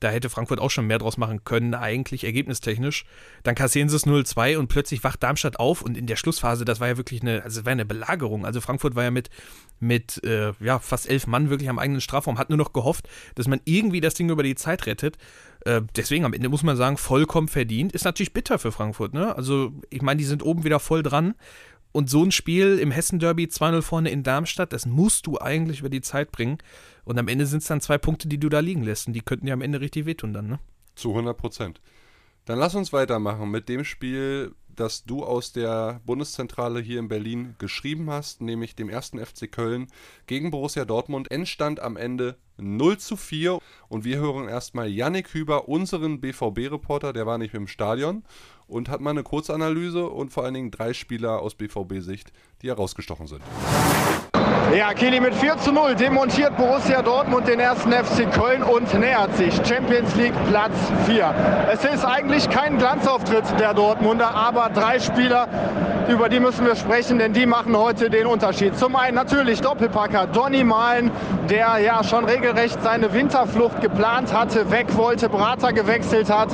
Da 0.00 0.10
hätte 0.10 0.30
Frankfurt 0.30 0.60
auch 0.60 0.70
schon 0.70 0.86
mehr 0.86 0.98
draus 0.98 1.16
machen 1.16 1.44
können, 1.44 1.74
eigentlich 1.74 2.24
ergebnistechnisch. 2.24 3.04
Dann 3.42 3.54
kassieren 3.54 3.88
sie 3.88 3.96
es 3.96 4.06
0-2 4.06 4.56
und 4.56 4.68
plötzlich 4.68 5.02
wacht 5.04 5.22
Darmstadt 5.22 5.58
auf 5.58 5.82
und 5.82 5.96
in 5.96 6.06
der 6.06 6.16
Schlussphase, 6.16 6.64
das 6.64 6.80
war 6.80 6.88
ja 6.88 6.96
wirklich 6.96 7.22
eine, 7.22 7.42
also 7.42 7.64
war 7.64 7.72
eine 7.72 7.84
Belagerung. 7.84 8.46
Also 8.46 8.60
Frankfurt 8.60 8.94
war 8.94 9.04
ja 9.04 9.10
mit, 9.10 9.30
mit 9.80 10.22
äh, 10.24 10.52
ja, 10.60 10.78
fast 10.78 11.08
elf 11.08 11.26
Mann 11.26 11.50
wirklich 11.50 11.68
am 11.68 11.78
eigenen 11.78 12.00
Strafraum, 12.00 12.38
hat 12.38 12.50
nur 12.50 12.58
noch 12.58 12.72
gehofft, 12.72 13.08
dass 13.34 13.48
man 13.48 13.60
irgendwie 13.64 14.00
das 14.00 14.14
Ding 14.14 14.30
über 14.30 14.42
die 14.42 14.54
Zeit 14.54 14.86
rettet. 14.86 15.18
Äh, 15.64 15.82
deswegen 15.96 16.24
am 16.24 16.32
Ende 16.32 16.48
muss 16.48 16.62
man 16.62 16.76
sagen, 16.76 16.96
vollkommen 16.96 17.48
verdient. 17.48 17.92
Ist 17.92 18.04
natürlich 18.04 18.32
bitter 18.32 18.58
für 18.58 18.72
Frankfurt, 18.72 19.14
ne? 19.14 19.34
Also 19.36 19.72
ich 19.90 20.02
meine, 20.02 20.18
die 20.18 20.24
sind 20.24 20.42
oben 20.42 20.64
wieder 20.64 20.80
voll 20.80 21.02
dran 21.02 21.34
und 21.92 22.10
so 22.10 22.22
ein 22.22 22.32
Spiel 22.32 22.78
im 22.78 22.90
Hessen-Derby 22.90 23.46
2-0 23.46 23.82
vorne 23.82 24.10
in 24.10 24.22
Darmstadt, 24.22 24.72
das 24.72 24.86
musst 24.86 25.26
du 25.26 25.40
eigentlich 25.40 25.80
über 25.80 25.88
die 25.88 26.00
Zeit 26.00 26.32
bringen. 26.32 26.58
Und 27.08 27.18
am 27.18 27.26
Ende 27.26 27.46
sind 27.46 27.62
es 27.62 27.68
dann 27.68 27.80
zwei 27.80 27.96
Punkte, 27.96 28.28
die 28.28 28.38
du 28.38 28.50
da 28.50 28.60
liegen 28.60 28.82
lässt. 28.82 29.06
Und 29.06 29.14
die 29.14 29.22
könnten 29.22 29.46
ja 29.46 29.54
am 29.54 29.62
Ende 29.62 29.80
richtig 29.80 30.04
wehtun 30.04 30.34
dann, 30.34 30.46
ne? 30.46 30.58
Zu 30.94 31.08
100 31.08 31.38
Prozent. 31.38 31.80
Dann 32.44 32.58
lass 32.58 32.74
uns 32.74 32.92
weitermachen 32.92 33.50
mit 33.50 33.70
dem 33.70 33.86
Spiel, 33.86 34.54
das 34.68 35.04
du 35.04 35.24
aus 35.24 35.54
der 35.54 36.02
Bundeszentrale 36.04 36.80
hier 36.80 36.98
in 36.98 37.08
Berlin 37.08 37.54
geschrieben 37.56 38.10
hast, 38.10 38.42
nämlich 38.42 38.76
dem 38.76 38.90
ersten 38.90 39.24
FC 39.24 39.50
Köln 39.50 39.86
gegen 40.26 40.50
Borussia 40.50 40.84
Dortmund. 40.84 41.30
Endstand 41.30 41.80
am 41.80 41.96
Ende 41.96 42.36
0 42.58 42.98
zu 42.98 43.16
4. 43.16 43.58
Und 43.88 44.04
wir 44.04 44.18
hören 44.18 44.46
erstmal 44.46 44.88
Yannick 44.88 45.32
Hüber, 45.32 45.66
unseren 45.66 46.20
BVB-Reporter, 46.20 47.14
der 47.14 47.24
war 47.24 47.38
nicht 47.38 47.54
im 47.54 47.68
Stadion 47.68 48.22
und 48.66 48.90
hat 48.90 49.00
mal 49.00 49.12
eine 49.12 49.22
Kurzanalyse 49.22 50.10
und 50.10 50.30
vor 50.30 50.44
allen 50.44 50.52
Dingen 50.52 50.70
drei 50.70 50.92
Spieler 50.92 51.40
aus 51.40 51.54
BVB-Sicht, 51.54 52.34
die 52.60 52.68
herausgestochen 52.68 53.28
sind. 53.28 53.40
Ja, 54.76 54.92
Kili 54.92 55.18
mit 55.18 55.34
4 55.34 55.56
zu 55.58 55.72
0 55.72 55.94
demontiert 55.94 56.54
Borussia 56.58 57.00
Dortmund 57.00 57.48
den 57.48 57.58
ersten 57.58 57.90
FC 57.90 58.30
Köln 58.30 58.62
und 58.62 58.92
nähert 58.98 59.34
sich 59.34 59.54
Champions 59.66 60.14
League 60.14 60.34
Platz 60.50 60.74
4. 61.06 61.34
Es 61.72 61.84
ist 61.84 62.04
eigentlich 62.04 62.50
kein 62.50 62.76
Glanzauftritt 62.76 63.44
der 63.58 63.72
Dortmunder, 63.72 64.34
aber 64.34 64.68
drei 64.74 65.00
Spieler, 65.00 65.48
über 66.08 66.28
die 66.28 66.40
müssen 66.40 66.64
wir 66.64 66.74
sprechen, 66.74 67.18
denn 67.18 67.34
die 67.34 67.44
machen 67.44 67.76
heute 67.76 68.08
den 68.08 68.26
Unterschied. 68.26 68.76
Zum 68.76 68.96
einen 68.96 69.14
natürlich 69.14 69.60
Doppelpacker 69.60 70.26
Donny 70.26 70.64
Malen, 70.64 71.10
der 71.50 71.78
ja 71.78 72.02
schon 72.02 72.24
regelrecht 72.24 72.82
seine 72.82 73.12
Winterflucht 73.12 73.80
geplant 73.82 74.32
hatte, 74.32 74.70
weg 74.70 74.96
wollte, 74.96 75.28
Berater 75.28 75.72
gewechselt 75.72 76.30
hat 76.30 76.48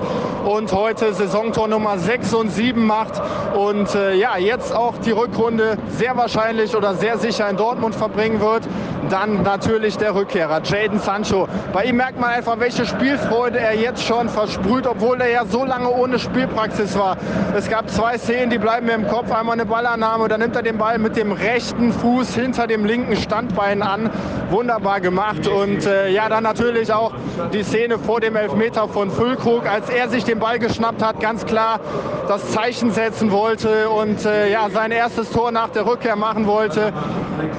und 0.44 0.72
heute 0.72 1.14
Saisontor 1.14 1.68
Nummer 1.68 1.98
6 1.98 2.34
und 2.34 2.50
7 2.50 2.84
macht 2.84 3.22
und 3.54 3.94
äh, 3.94 4.14
ja, 4.14 4.36
jetzt 4.36 4.74
auch 4.74 4.98
die 4.98 5.12
Rückrunde 5.12 5.78
sehr 5.88 6.16
wahrscheinlich 6.16 6.76
oder 6.76 6.94
sehr 6.94 7.18
sicher 7.18 7.48
in 7.48 7.56
Dortmund 7.56 7.94
verbringen 7.94 8.40
wird. 8.40 8.64
Dann 9.10 9.42
natürlich 9.42 9.96
der 9.96 10.14
Rückkehrer, 10.14 10.62
Jaden 10.62 10.98
Sancho. 10.98 11.48
Bei 11.72 11.84
ihm 11.84 11.96
merkt 11.96 12.18
man 12.18 12.30
einfach, 12.30 12.58
welche 12.58 12.86
Spielfreude 12.86 13.58
er 13.58 13.74
jetzt 13.74 14.02
schon 14.02 14.28
versprüht, 14.28 14.86
obwohl 14.86 15.20
er 15.20 15.30
ja 15.30 15.44
so 15.44 15.64
lange 15.64 15.90
ohne 15.90 16.18
Spielpraxis 16.18 16.98
war. 16.98 17.16
Es 17.56 17.68
gab 17.68 17.90
zwei 17.90 18.18
Szenen, 18.18 18.50
die 18.50 18.58
bleiben 18.58 18.86
mir 18.86 18.94
im 18.94 19.08
Kopf. 19.08 19.30
Einmal 19.30 19.54
eine 19.54 19.66
Ballannahme, 19.66 20.28
dann 20.28 20.40
nimmt 20.40 20.56
er 20.56 20.62
den 20.62 20.78
Ball 20.78 20.98
mit 20.98 21.16
dem 21.16 21.32
rechten 21.32 21.92
Fuß 21.92 22.34
hinter 22.34 22.66
dem 22.66 22.84
linken 22.84 23.16
Standbein 23.16 23.82
an. 23.82 24.10
Wunderbar 24.50 25.00
gemacht. 25.00 25.46
Und 25.46 25.86
äh, 25.86 26.10
ja, 26.10 26.28
dann 26.28 26.44
natürlich 26.44 26.92
auch 26.92 27.12
die 27.52 27.62
Szene 27.62 27.98
vor 27.98 28.20
dem 28.20 28.36
Elfmeter 28.36 28.88
von 28.88 29.10
Füllkrug, 29.10 29.66
als 29.66 29.88
er 29.88 30.08
sich 30.08 30.24
den 30.24 30.38
Ball 30.38 30.58
geschnappt 30.58 31.02
hat, 31.02 31.20
ganz 31.20 31.44
klar 31.44 31.80
das 32.28 32.50
Zeichen 32.52 32.90
setzen 32.90 33.30
wollte 33.30 33.88
und 33.90 34.24
äh, 34.24 34.50
ja, 34.50 34.68
sein 34.70 34.90
erstes 34.90 35.30
Tor 35.30 35.50
nach 35.50 35.68
der 35.68 35.86
Rückkehr 35.86 36.16
machen 36.16 36.46
wollte. 36.46 36.92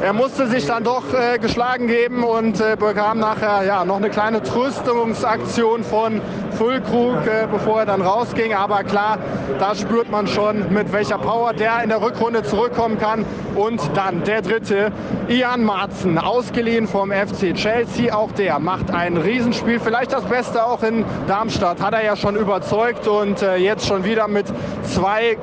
Er 0.02 0.14
musste 0.14 0.48
sich 0.48 0.66
dann 0.66 0.84
doch 0.84 1.04
äh, 1.14 1.35
geschlagen 1.39 1.88
geben. 1.88 2.24
Und 2.24 2.60
äh, 2.62 2.75
bekam 2.77 3.20
nachher 3.20 3.63
ja, 3.63 3.86
noch 3.86 3.98
eine 3.98 4.10
kleine 4.10 4.42
Tröstungsaktion 4.44 5.84
von 5.84 6.22
Füllkrug, 6.58 7.26
äh, 7.28 7.48
bevor 7.52 7.80
er 7.80 7.86
dann 7.86 8.02
rausging. 8.02 8.54
Aber 8.54 8.84
klar, 8.84 9.18
da 9.60 9.76
spürt 9.76 10.10
man 10.10 10.28
schon, 10.28 10.74
mit 10.74 10.92
welcher 10.92 11.18
Power 11.18 11.54
der 11.54 11.84
in 11.84 11.90
der 11.90 12.02
Rückrunde 12.02 12.44
zurückkommen 12.44 12.98
kann. 13.00 13.26
Und 13.56 13.82
dann 13.96 14.24
der 14.24 14.42
dritte, 14.42 14.92
Ian 15.30 15.64
Marzen, 15.64 16.18
ausgeliehen 16.18 16.88
vom 16.88 17.12
FC 17.12 17.54
Chelsea. 17.54 18.14
Auch 18.14 18.32
der 18.32 18.60
macht 18.60 18.92
ein 18.92 19.18
Riesenspiel, 19.18 19.80
vielleicht 19.80 20.12
das 20.12 20.24
Beste 20.26 20.66
auch 20.66 20.84
in 20.84 21.06
Darmstadt. 21.28 21.82
Hat 21.82 21.94
er 21.94 22.04
ja 22.04 22.16
schon 22.16 22.36
überzeugt 22.36 23.08
und 23.08 23.42
äh, 23.42 23.56
jetzt 23.56 23.88
schon 23.88 24.04
wieder 24.04 24.28
mit 24.28 24.46
zwei 24.84 25.38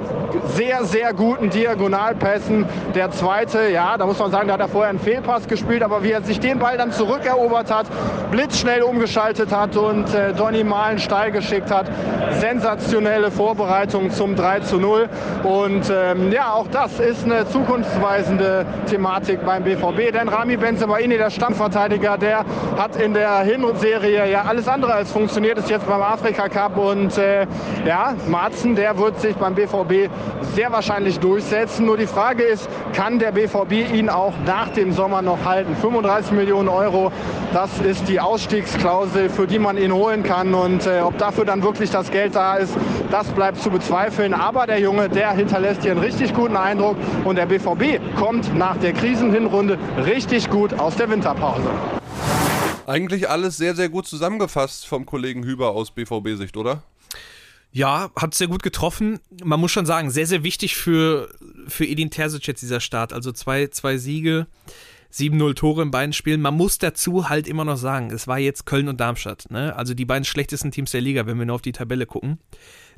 sehr, 0.56 0.84
sehr 0.84 1.12
guten 1.14 1.50
Diagonalpässen. 1.50 2.66
Der 2.94 3.10
zweite, 3.10 3.68
ja, 3.70 3.96
da 3.96 4.06
muss 4.06 4.18
man 4.18 4.30
sagen, 4.30 4.48
da 4.48 4.54
hat 4.54 4.60
er 4.60 4.68
vorher 4.68 4.90
einen 4.90 4.98
Fehlpass 4.98 5.46
gespielt, 5.46 5.82
aber 5.82 6.02
wie 6.02 6.12
er 6.12 6.22
sich 6.22 6.40
den 6.40 6.58
Ball 6.58 6.76
dann 6.76 6.92
zurückerobert 6.92 7.70
hat, 7.70 7.86
blitzschnell 8.30 8.82
umgeschaltet 8.82 9.52
hat 9.52 9.76
und 9.76 10.12
äh, 10.14 10.32
Donny 10.32 10.64
Malen 10.64 10.98
steil 11.02 11.32
geschickt 11.32 11.70
hat. 11.70 11.86
Sensationelle 12.38 13.30
Vorbereitung 13.30 14.10
zum 14.10 14.36
3 14.36 14.60
zu 14.60 14.78
0. 14.78 15.08
Und 15.42 15.92
ähm, 15.94 16.32
ja, 16.32 16.52
auch 16.52 16.68
das 16.68 16.98
ist 17.00 17.24
eine 17.24 17.46
zukunftsweisende 17.48 18.64
Thematik 18.88 19.44
beim 19.44 19.64
BVB, 19.64 20.12
denn 20.12 20.28
Rami 20.28 20.56
Benzemaini, 20.56 21.16
der 21.16 21.30
Stammverteidiger, 21.30 22.18
der 22.18 22.44
hat 22.76 22.96
in 22.96 23.14
der 23.14 23.40
Hinserie 23.40 24.30
ja 24.30 24.42
alles 24.42 24.68
andere 24.68 24.94
als 24.94 25.10
funktioniert, 25.10 25.58
ist 25.58 25.70
jetzt 25.70 25.86
beim 25.86 26.02
Afrika 26.02 26.48
Cup 26.48 26.76
und 26.76 27.16
äh, 27.18 27.46
ja, 27.86 28.14
Marzen, 28.28 28.74
der 28.74 28.98
wird 28.98 29.20
sich 29.20 29.36
beim 29.36 29.54
BVB 29.54 30.10
sehr 30.54 30.70
wahrscheinlich 30.72 31.18
durchsetzen. 31.18 31.86
Nur 31.86 31.96
die 31.96 32.06
Frage 32.06 32.42
ist, 32.42 32.68
kann 32.94 33.18
der 33.18 33.32
BVB 33.32 33.92
ihn 33.92 34.08
auch 34.08 34.34
nach 34.46 34.68
dem 34.68 34.92
Sommer 34.92 35.22
noch 35.22 35.44
halten? 35.44 35.74
35 35.76 36.32
Millionen 36.32 36.68
Euro, 36.68 37.10
das 37.52 37.80
ist 37.80 38.08
die 38.08 38.20
Ausstiegsklausel, 38.20 39.28
für 39.28 39.46
die 39.46 39.58
man 39.58 39.76
ihn 39.76 39.92
holen 39.92 40.22
kann. 40.22 40.54
Und 40.54 40.86
äh, 40.86 40.91
ob 41.00 41.16
dafür 41.18 41.44
dann 41.44 41.62
wirklich 41.62 41.90
das 41.90 42.10
Geld 42.10 42.34
da 42.34 42.56
ist, 42.56 42.74
das 43.10 43.26
bleibt 43.28 43.60
zu 43.60 43.70
bezweifeln. 43.70 44.34
Aber 44.34 44.66
der 44.66 44.80
Junge, 44.80 45.08
der 45.08 45.32
hinterlässt 45.32 45.82
hier 45.82 45.92
einen 45.92 46.00
richtig 46.00 46.34
guten 46.34 46.56
Eindruck. 46.56 46.96
Und 47.24 47.36
der 47.36 47.46
BVB 47.46 48.00
kommt 48.16 48.54
nach 48.56 48.76
der 48.78 48.92
Krisenhinrunde 48.92 49.78
richtig 50.04 50.50
gut 50.50 50.74
aus 50.74 50.96
der 50.96 51.08
Winterpause. 51.10 51.70
Eigentlich 52.86 53.28
alles 53.28 53.56
sehr, 53.56 53.74
sehr 53.74 53.88
gut 53.88 54.06
zusammengefasst 54.06 54.86
vom 54.86 55.06
Kollegen 55.06 55.44
Hüber 55.44 55.70
aus 55.70 55.92
BVB-Sicht, 55.92 56.56
oder? 56.56 56.82
Ja, 57.70 58.10
hat 58.16 58.34
sehr 58.34 58.48
gut 58.48 58.62
getroffen. 58.62 59.18
Man 59.42 59.58
muss 59.58 59.70
schon 59.70 59.86
sagen, 59.86 60.10
sehr, 60.10 60.26
sehr 60.26 60.42
wichtig 60.42 60.76
für, 60.76 61.30
für 61.68 61.86
Edin 61.86 62.10
Terzic 62.10 62.46
jetzt 62.46 62.60
dieser 62.60 62.80
Start. 62.80 63.14
Also 63.14 63.32
zwei, 63.32 63.68
zwei 63.68 63.96
Siege, 63.96 64.46
7-0 65.12 65.54
Tore 65.54 65.82
in 65.82 65.90
beiden 65.90 66.12
Spielen. 66.12 66.40
Man 66.40 66.56
muss 66.56 66.78
dazu 66.78 67.28
halt 67.28 67.46
immer 67.46 67.64
noch 67.64 67.76
sagen, 67.76 68.10
es 68.10 68.26
war 68.26 68.38
jetzt 68.38 68.66
Köln 68.66 68.88
und 68.88 69.00
Darmstadt. 69.00 69.50
Ne? 69.50 69.74
Also 69.76 69.94
die 69.94 70.04
beiden 70.04 70.24
schlechtesten 70.24 70.70
Teams 70.70 70.90
der 70.90 71.00
Liga, 71.00 71.26
wenn 71.26 71.38
wir 71.38 71.46
nur 71.46 71.56
auf 71.56 71.62
die 71.62 71.72
Tabelle 71.72 72.06
gucken. 72.06 72.38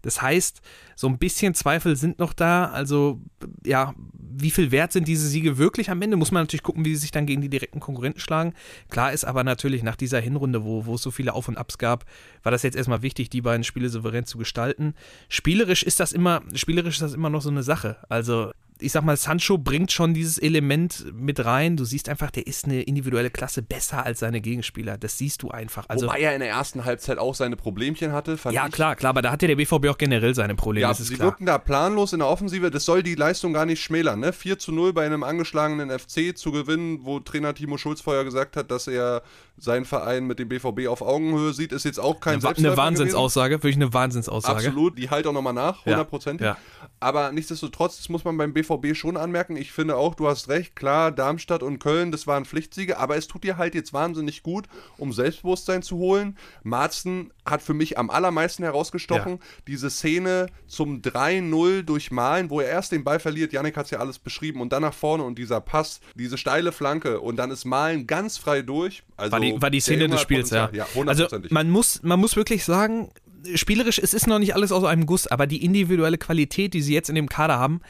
Das 0.04 0.20
heißt, 0.20 0.60
so 0.96 1.08
ein 1.08 1.16
bisschen 1.16 1.54
Zweifel 1.54 1.96
sind 1.96 2.18
noch 2.18 2.34
da. 2.34 2.66
Also, 2.66 3.22
ja, 3.64 3.94
wie 4.12 4.50
viel 4.50 4.70
wert 4.70 4.92
sind 4.92 5.08
diese 5.08 5.26
Siege 5.26 5.56
wirklich 5.56 5.90
am 5.90 6.02
Ende? 6.02 6.18
Muss 6.18 6.30
man 6.30 6.42
natürlich 6.42 6.62
gucken, 6.62 6.84
wie 6.84 6.94
sie 6.94 7.00
sich 7.00 7.10
dann 7.10 7.24
gegen 7.24 7.40
die 7.40 7.48
direkten 7.48 7.80
Konkurrenten 7.80 8.20
schlagen. 8.20 8.52
Klar 8.90 9.14
ist 9.14 9.24
aber 9.24 9.44
natürlich 9.44 9.82
nach 9.82 9.96
dieser 9.96 10.20
Hinrunde, 10.20 10.62
wo, 10.62 10.84
wo 10.84 10.96
es 10.96 11.02
so 11.02 11.10
viele 11.10 11.32
Auf- 11.32 11.48
und 11.48 11.56
Abs 11.56 11.78
gab, 11.78 12.04
war 12.42 12.52
das 12.52 12.62
jetzt 12.62 12.76
erstmal 12.76 13.00
wichtig, 13.00 13.30
die 13.30 13.40
beiden 13.40 13.64
Spiele 13.64 13.88
souverän 13.88 14.26
zu 14.26 14.36
gestalten. 14.36 14.92
Spielerisch 15.30 15.82
ist 15.82 16.00
das 16.00 16.12
immer, 16.12 16.42
spielerisch 16.54 16.96
ist 16.96 17.02
das 17.02 17.14
immer 17.14 17.30
noch 17.30 17.40
so 17.40 17.50
eine 17.50 17.62
Sache. 17.62 17.96
Also, 18.10 18.52
ich 18.84 18.92
sag 18.92 19.04
mal, 19.04 19.16
Sancho 19.16 19.58
bringt 19.58 19.90
schon 19.92 20.14
dieses 20.14 20.38
Element 20.38 21.06
mit 21.14 21.44
rein. 21.44 21.76
Du 21.76 21.84
siehst 21.84 22.08
einfach, 22.08 22.30
der 22.30 22.46
ist 22.46 22.66
eine 22.66 22.82
individuelle 22.82 23.30
Klasse 23.30 23.62
besser 23.62 24.04
als 24.04 24.20
seine 24.20 24.40
Gegenspieler. 24.40 24.98
Das 24.98 25.18
siehst 25.18 25.42
du 25.42 25.50
einfach. 25.50 25.86
Also, 25.88 26.06
Wobei 26.06 26.20
er 26.20 26.34
in 26.34 26.40
der 26.40 26.50
ersten 26.50 26.84
Halbzeit 26.84 27.18
auch 27.18 27.34
seine 27.34 27.56
Problemchen 27.56 28.12
hatte, 28.12 28.36
fand 28.36 28.54
ja, 28.54 28.66
ich. 28.66 28.72
klar, 28.72 28.96
klar, 28.96 29.10
aber 29.10 29.22
da 29.22 29.32
hatte 29.32 29.46
der 29.46 29.56
BVB 29.56 29.86
auch 29.88 29.98
generell 29.98 30.34
seine 30.34 30.54
Probleme. 30.54 30.86
Ja, 30.86 30.94
sie 30.94 31.14
klar. 31.14 31.28
wirkten 31.28 31.46
da 31.46 31.58
planlos 31.58 32.12
in 32.12 32.20
der 32.20 32.28
Offensive. 32.28 32.70
Das 32.70 32.84
soll 32.84 33.02
die 33.02 33.14
Leistung 33.14 33.52
gar 33.52 33.66
nicht 33.66 33.82
schmälern. 33.82 34.20
Ne? 34.20 34.32
4 34.32 34.58
zu 34.58 34.72
0 34.72 34.92
bei 34.92 35.06
einem 35.06 35.22
angeschlagenen 35.22 35.90
FC 35.90 36.36
zu 36.36 36.52
gewinnen, 36.52 37.00
wo 37.02 37.20
Trainer 37.20 37.54
Timo 37.54 37.78
Schulz 37.78 38.00
vorher 38.00 38.24
gesagt 38.24 38.56
hat, 38.56 38.70
dass 38.70 38.86
er 38.86 39.22
seinen 39.56 39.84
Verein 39.84 40.26
mit 40.26 40.38
dem 40.38 40.48
BVB 40.48 40.88
auf 40.88 41.00
Augenhöhe 41.00 41.52
sieht, 41.52 41.72
ist 41.72 41.84
jetzt 41.84 42.00
auch 42.00 42.20
kein 42.20 42.44
Eine, 42.44 42.56
eine 42.56 42.76
Wahnsinnsaussage, 42.76 43.54
wirklich 43.54 43.76
eine 43.76 43.92
Wahnsinnsaussage. 43.92 44.66
Absolut, 44.66 44.98
die 44.98 45.10
halt 45.10 45.26
auch 45.26 45.32
nochmal 45.32 45.52
nach, 45.52 45.86
Ja, 45.86 45.92
hundertprozentig. 45.92 46.44
ja. 46.44 46.56
Aber 47.00 47.32
nichtsdestotrotz, 47.32 48.08
muss 48.08 48.24
man 48.24 48.36
beim 48.36 48.52
BVB 48.52 48.73
schon 48.94 49.16
anmerken. 49.16 49.56
Ich 49.56 49.72
finde 49.72 49.96
auch, 49.96 50.14
du 50.14 50.28
hast 50.28 50.48
recht, 50.48 50.76
klar, 50.76 51.12
Darmstadt 51.12 51.62
und 51.62 51.78
Köln, 51.78 52.12
das 52.12 52.26
waren 52.26 52.44
Pflichtsiege, 52.44 52.98
aber 52.98 53.16
es 53.16 53.26
tut 53.26 53.44
dir 53.44 53.56
halt 53.56 53.74
jetzt 53.74 53.92
wahnsinnig 53.92 54.42
gut, 54.42 54.66
um 54.98 55.12
Selbstbewusstsein 55.12 55.82
zu 55.82 55.96
holen. 55.98 56.36
Marzen 56.62 57.32
hat 57.46 57.62
für 57.62 57.74
mich 57.74 57.98
am 57.98 58.10
allermeisten 58.10 58.62
herausgestochen. 58.62 59.32
Ja. 59.32 59.38
Diese 59.66 59.90
Szene 59.90 60.46
zum 60.66 61.02
3-0 61.02 61.82
durch 61.82 62.10
Malen, 62.10 62.50
wo 62.50 62.60
er 62.60 62.68
erst 62.68 62.92
den 62.92 63.04
Ball 63.04 63.20
verliert, 63.20 63.52
Janik 63.52 63.76
hat 63.76 63.86
es 63.86 63.90
ja 63.90 63.98
alles 63.98 64.18
beschrieben, 64.18 64.60
und 64.60 64.72
dann 64.72 64.82
nach 64.82 64.94
vorne 64.94 65.24
und 65.24 65.38
dieser 65.38 65.60
Pass, 65.60 66.00
diese 66.14 66.38
steile 66.38 66.72
Flanke 66.72 67.20
und 67.20 67.36
dann 67.36 67.50
ist 67.50 67.64
Malen 67.64 68.06
ganz 68.06 68.38
frei 68.38 68.62
durch. 68.62 69.02
Also 69.16 69.32
war 69.32 69.40
die, 69.40 69.60
war 69.60 69.70
die 69.70 69.80
Szene 69.80 70.08
des 70.08 70.20
Spiels, 70.20 70.50
ja. 70.50 70.70
Ja, 70.72 70.86
also 71.06 71.26
man 71.50 71.70
muss, 71.70 72.02
man 72.02 72.18
muss 72.18 72.36
wirklich 72.36 72.64
sagen, 72.64 73.10
spielerisch, 73.54 73.98
es 73.98 74.14
ist 74.14 74.26
noch 74.26 74.38
nicht 74.38 74.54
alles 74.54 74.72
aus 74.72 74.84
einem 74.84 75.06
Guss, 75.06 75.26
aber 75.26 75.46
die 75.46 75.64
individuelle 75.64 76.18
Qualität, 76.18 76.74
die 76.74 76.82
sie 76.82 76.94
jetzt 76.94 77.08
in 77.08 77.14
dem 77.14 77.28
Kader 77.28 77.58
haben, 77.58 77.80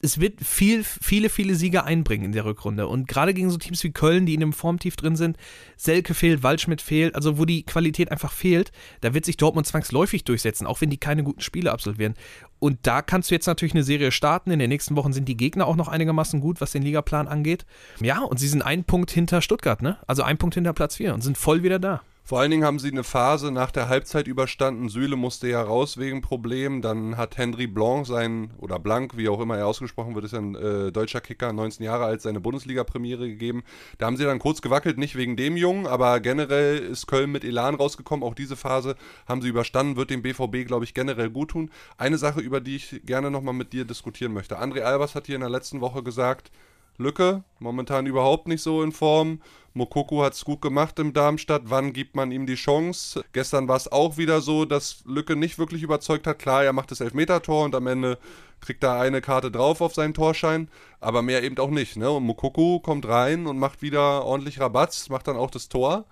es 0.00 0.20
wird 0.20 0.40
viel, 0.44 0.84
viele, 0.84 1.28
viele 1.28 1.54
Siege 1.54 1.84
einbringen 1.84 2.26
in 2.26 2.32
der 2.32 2.44
Rückrunde. 2.44 2.86
Und 2.86 3.08
gerade 3.08 3.34
gegen 3.34 3.50
so 3.50 3.58
Teams 3.58 3.82
wie 3.82 3.90
Köln, 3.90 4.26
die 4.26 4.34
in 4.34 4.42
einem 4.42 4.52
Formtief 4.52 4.96
drin 4.96 5.16
sind, 5.16 5.36
Selke 5.76 6.14
fehlt, 6.14 6.42
Waldschmidt 6.42 6.80
fehlt, 6.80 7.14
also 7.14 7.38
wo 7.38 7.44
die 7.44 7.64
Qualität 7.64 8.12
einfach 8.12 8.32
fehlt, 8.32 8.70
da 9.00 9.12
wird 9.14 9.24
sich 9.24 9.36
Dortmund 9.36 9.66
zwangsläufig 9.66 10.24
durchsetzen, 10.24 10.66
auch 10.66 10.80
wenn 10.80 10.90
die 10.90 10.98
keine 10.98 11.24
guten 11.24 11.40
Spiele 11.40 11.72
absolvieren. 11.72 12.14
Und 12.60 12.78
da 12.82 13.02
kannst 13.02 13.30
du 13.30 13.34
jetzt 13.34 13.46
natürlich 13.46 13.74
eine 13.74 13.84
Serie 13.84 14.12
starten. 14.12 14.50
In 14.50 14.58
den 14.58 14.68
nächsten 14.68 14.96
Wochen 14.96 15.12
sind 15.12 15.28
die 15.28 15.36
Gegner 15.36 15.66
auch 15.66 15.76
noch 15.76 15.88
einigermaßen 15.88 16.40
gut, 16.40 16.60
was 16.60 16.72
den 16.72 16.82
Ligaplan 16.82 17.26
angeht. 17.26 17.66
Ja, 18.00 18.20
und 18.20 18.38
sie 18.38 18.48
sind 18.48 18.62
ein 18.62 18.84
Punkt 18.84 19.10
hinter 19.10 19.42
Stuttgart, 19.42 19.82
ne? 19.82 19.98
Also 20.06 20.22
ein 20.22 20.38
Punkt 20.38 20.54
hinter 20.54 20.72
Platz 20.72 20.96
4 20.96 21.14
und 21.14 21.22
sind 21.22 21.38
voll 21.38 21.62
wieder 21.62 21.78
da. 21.78 22.02
Vor 22.28 22.40
allen 22.40 22.50
Dingen 22.50 22.64
haben 22.64 22.78
sie 22.78 22.90
eine 22.90 23.04
Phase 23.04 23.50
nach 23.50 23.70
der 23.70 23.88
Halbzeit 23.88 24.28
überstanden. 24.28 24.90
Süle 24.90 25.16
musste 25.16 25.48
ja 25.48 25.62
raus 25.62 25.96
wegen 25.96 26.20
Problemen. 26.20 26.82
Dann 26.82 27.16
hat 27.16 27.38
Henry 27.38 27.66
Blanc 27.66 28.06
sein, 28.06 28.50
oder 28.58 28.78
Blanc, 28.78 29.16
wie 29.16 29.30
auch 29.30 29.40
immer 29.40 29.56
er 29.56 29.66
ausgesprochen 29.66 30.14
wird, 30.14 30.26
ist 30.26 30.32
ja 30.32 30.40
ein 30.40 30.54
äh, 30.54 30.92
deutscher 30.92 31.22
Kicker, 31.22 31.54
19 31.54 31.86
Jahre 31.86 32.04
alt, 32.04 32.20
seine 32.20 32.38
Bundesliga-Premiere 32.40 33.26
gegeben. 33.28 33.64
Da 33.96 34.04
haben 34.04 34.18
sie 34.18 34.24
dann 34.24 34.40
kurz 34.40 34.60
gewackelt, 34.60 34.98
nicht 34.98 35.16
wegen 35.16 35.36
dem 35.36 35.56
Jungen, 35.56 35.86
aber 35.86 36.20
generell 36.20 36.76
ist 36.76 37.06
Köln 37.06 37.32
mit 37.32 37.44
Elan 37.44 37.76
rausgekommen. 37.76 38.22
Auch 38.22 38.34
diese 38.34 38.56
Phase 38.56 38.96
haben 39.26 39.40
sie 39.40 39.48
überstanden, 39.48 39.96
wird 39.96 40.10
dem 40.10 40.20
BVB, 40.20 40.66
glaube 40.66 40.84
ich, 40.84 40.92
generell 40.92 41.30
gut 41.30 41.52
tun. 41.52 41.70
Eine 41.96 42.18
Sache, 42.18 42.40
über 42.40 42.60
die 42.60 42.76
ich 42.76 43.00
gerne 43.06 43.30
nochmal 43.30 43.54
mit 43.54 43.72
dir 43.72 43.86
diskutieren 43.86 44.34
möchte. 44.34 44.60
André 44.60 44.80
Albers 44.80 45.14
hat 45.14 45.24
hier 45.24 45.36
in 45.36 45.40
der 45.40 45.48
letzten 45.48 45.80
Woche 45.80 46.02
gesagt, 46.02 46.50
Lücke, 46.98 47.44
momentan 47.60 48.06
überhaupt 48.06 48.48
nicht 48.48 48.62
so 48.62 48.82
in 48.82 48.92
Form. 48.92 49.40
Mokoko 49.72 50.24
hat 50.24 50.34
es 50.34 50.44
gut 50.44 50.60
gemacht 50.60 50.98
im 50.98 51.12
Darmstadt. 51.12 51.62
Wann 51.66 51.92
gibt 51.92 52.16
man 52.16 52.32
ihm 52.32 52.46
die 52.46 52.56
Chance? 52.56 53.24
Gestern 53.32 53.68
war 53.68 53.76
es 53.76 53.90
auch 53.90 54.16
wieder 54.16 54.40
so, 54.40 54.64
dass 54.64 55.04
Lücke 55.06 55.36
nicht 55.36 55.58
wirklich 55.58 55.82
überzeugt 55.82 56.26
hat. 56.26 56.40
Klar, 56.40 56.64
er 56.64 56.72
macht 56.72 56.90
das 56.90 57.00
Elfmeter-Tor 57.00 57.64
und 57.64 57.74
am 57.76 57.86
Ende 57.86 58.18
kriegt 58.60 58.82
er 58.82 58.98
eine 58.98 59.20
Karte 59.20 59.52
drauf 59.52 59.80
auf 59.80 59.94
seinen 59.94 60.14
Torschein, 60.14 60.68
aber 61.00 61.22
mehr 61.22 61.44
eben 61.44 61.56
auch 61.58 61.70
nicht. 61.70 61.96
Ne? 61.96 62.10
Und 62.10 62.24
Mokoko 62.24 62.80
kommt 62.80 63.06
rein 63.06 63.46
und 63.46 63.58
macht 63.58 63.80
wieder 63.82 64.24
ordentlich 64.24 64.58
Rabatz, 64.58 65.08
macht 65.08 65.28
dann 65.28 65.36
auch 65.36 65.52
das 65.52 65.68
Tor. 65.68 66.06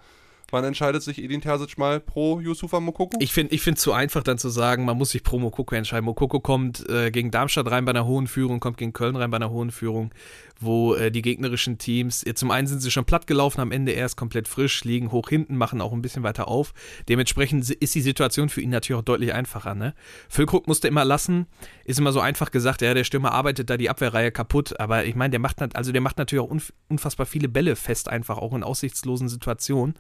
Wann 0.50 0.62
entscheidet 0.62 1.02
sich 1.02 1.18
Edin 1.18 1.40
Terzic 1.40 1.76
mal 1.76 1.98
pro 1.98 2.38
Yusufa 2.38 2.78
Mokoko? 2.78 3.18
Ich 3.20 3.32
finde 3.32 3.52
ich 3.52 3.62
zu 3.76 3.92
einfach 3.92 4.22
dann 4.22 4.38
zu 4.38 4.48
sagen, 4.48 4.84
man 4.84 4.96
muss 4.96 5.10
sich 5.10 5.24
pro 5.24 5.40
Mokoko 5.40 5.74
entscheiden. 5.74 6.04
Mokoko 6.04 6.38
kommt 6.38 6.88
äh, 6.88 7.10
gegen 7.10 7.32
Darmstadt 7.32 7.68
rein 7.68 7.84
bei 7.84 7.90
einer 7.90 8.06
hohen 8.06 8.28
Führung, 8.28 8.60
kommt 8.60 8.76
gegen 8.76 8.92
Köln 8.92 9.16
rein 9.16 9.30
bei 9.30 9.38
einer 9.38 9.50
hohen 9.50 9.72
Führung, 9.72 10.12
wo 10.60 10.94
äh, 10.94 11.10
die 11.10 11.22
gegnerischen 11.22 11.78
Teams, 11.78 12.24
zum 12.34 12.52
einen 12.52 12.68
sind 12.68 12.80
sie 12.80 12.92
schon 12.92 13.04
platt 13.04 13.26
gelaufen, 13.26 13.60
am 13.60 13.72
Ende 13.72 13.90
erst 13.90 14.16
komplett 14.16 14.46
frisch, 14.46 14.84
liegen 14.84 15.10
hoch 15.10 15.28
hinten, 15.28 15.56
machen 15.56 15.80
auch 15.80 15.92
ein 15.92 16.00
bisschen 16.00 16.22
weiter 16.22 16.46
auf. 16.46 16.74
Dementsprechend 17.08 17.68
ist 17.68 17.94
die 17.96 18.00
Situation 18.00 18.48
für 18.48 18.60
ihn 18.60 18.70
natürlich 18.70 19.00
auch 19.00 19.04
deutlich 19.04 19.34
einfacher. 19.34 19.74
Ne? 19.74 19.94
Füllkrug 20.28 20.68
musste 20.68 20.86
immer 20.86 21.04
lassen, 21.04 21.46
ist 21.84 21.98
immer 21.98 22.12
so 22.12 22.20
einfach 22.20 22.52
gesagt, 22.52 22.82
ja, 22.82 22.94
der 22.94 23.04
Stürmer 23.04 23.32
arbeitet 23.32 23.68
da 23.68 23.76
die 23.76 23.90
Abwehrreihe 23.90 24.30
kaputt, 24.30 24.78
aber 24.78 25.06
ich 25.06 25.16
meine, 25.16 25.36
der 25.36 25.40
also 25.74 25.90
der 25.90 26.00
macht 26.00 26.18
natürlich 26.18 26.44
auch 26.44 26.56
unfassbar 26.88 27.26
viele 27.26 27.48
Bälle 27.48 27.74
fest, 27.74 28.08
einfach 28.08 28.38
auch 28.38 28.54
in 28.54 28.62
aussichtslosen 28.62 29.28
Situationen 29.28 29.94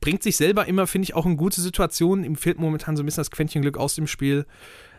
bringt 0.00 0.22
sich 0.22 0.36
selber 0.36 0.66
immer, 0.66 0.86
finde 0.86 1.04
ich, 1.04 1.14
auch 1.14 1.26
in 1.26 1.36
gute 1.36 1.60
Situationen. 1.60 2.24
Ihm 2.24 2.36
fehlt 2.36 2.58
momentan 2.58 2.96
so 2.96 3.02
ein 3.02 3.06
bisschen 3.06 3.22
das 3.22 3.30
Quäntchen 3.30 3.62
Glück 3.62 3.78
aus 3.78 3.94
dem 3.94 4.06
Spiel. 4.06 4.46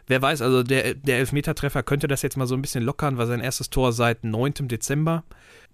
Wer 0.08 0.22
weiß, 0.22 0.42
also 0.42 0.62
der, 0.62 0.94
der 0.94 1.18
Elfmetertreffer 1.18 1.82
könnte 1.82 2.08
das 2.08 2.22
jetzt 2.22 2.38
mal 2.38 2.46
so 2.46 2.56
ein 2.56 2.62
bisschen 2.62 2.84
lockern, 2.84 3.18
war 3.18 3.25
sein 3.25 3.40
erstes 3.40 3.72
Tor 3.72 3.92
seit 3.92 4.24
9. 4.24 4.68
Dezember. 4.68 5.24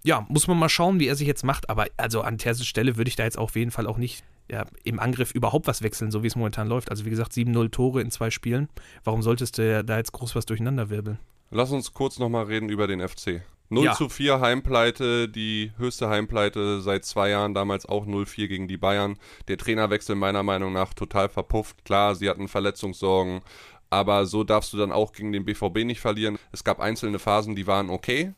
Ja, 0.04 0.24
muss 0.28 0.46
man 0.46 0.58
mal 0.58 0.70
schauen, 0.70 1.00
wie 1.00 1.06
er 1.06 1.16
sich 1.16 1.26
jetzt 1.26 1.44
macht. 1.44 1.68
Aber 1.68 1.86
also 1.96 2.22
an 2.22 2.38
Terses 2.38 2.66
Stelle 2.66 2.96
würde 2.96 3.08
ich 3.08 3.16
da 3.16 3.24
jetzt 3.24 3.38
auf 3.38 3.56
jeden 3.56 3.70
Fall 3.70 3.86
auch 3.86 3.98
nicht 3.98 4.24
ja, 4.50 4.66
im 4.84 4.98
Angriff 4.98 5.32
überhaupt 5.32 5.66
was 5.66 5.82
wechseln, 5.82 6.10
so 6.10 6.22
wie 6.22 6.26
es 6.26 6.36
momentan 6.36 6.66
läuft. 6.66 6.90
Also 6.90 7.04
wie 7.04 7.10
gesagt, 7.10 7.32
7-0 7.32 7.70
Tore 7.70 8.00
in 8.00 8.10
zwei 8.10 8.30
Spielen. 8.30 8.68
Warum 9.04 9.22
solltest 9.22 9.58
du 9.58 9.84
da 9.84 9.96
jetzt 9.98 10.12
groß 10.12 10.34
was 10.34 10.46
durcheinander 10.46 10.90
wirbeln? 10.90 11.18
Lass 11.50 11.70
uns 11.70 11.92
kurz 11.92 12.18
nochmal 12.18 12.44
reden 12.46 12.70
über 12.70 12.86
den 12.86 13.06
FC. 13.06 13.42
0 13.72 13.84
Ja. 13.86 13.92
zu 13.94 14.08
4 14.10 14.40
Heimpleite, 14.40 15.28
die 15.28 15.72
höchste 15.78 16.08
Heimpleite 16.10 16.82
seit 16.82 17.04
zwei 17.06 17.30
Jahren, 17.30 17.54
damals 17.54 17.86
auch 17.86 18.06
0-4 18.06 18.46
gegen 18.46 18.68
die 18.68 18.76
Bayern. 18.76 19.16
Der 19.48 19.56
Trainerwechsel 19.56 20.14
meiner 20.14 20.42
Meinung 20.42 20.72
nach 20.74 20.92
total 20.92 21.28
verpufft. 21.30 21.84
Klar, 21.84 22.14
sie 22.14 22.28
hatten 22.28 22.48
Verletzungssorgen, 22.48 23.40
aber 23.88 24.26
so 24.26 24.44
darfst 24.44 24.72
du 24.74 24.76
dann 24.76 24.92
auch 24.92 25.12
gegen 25.12 25.32
den 25.32 25.46
BVB 25.46 25.84
nicht 25.84 26.00
verlieren. 26.00 26.38
Es 26.52 26.64
gab 26.64 26.80
einzelne 26.80 27.18
Phasen, 27.18 27.56
die 27.56 27.66
waren 27.66 27.88
okay. 27.88 28.34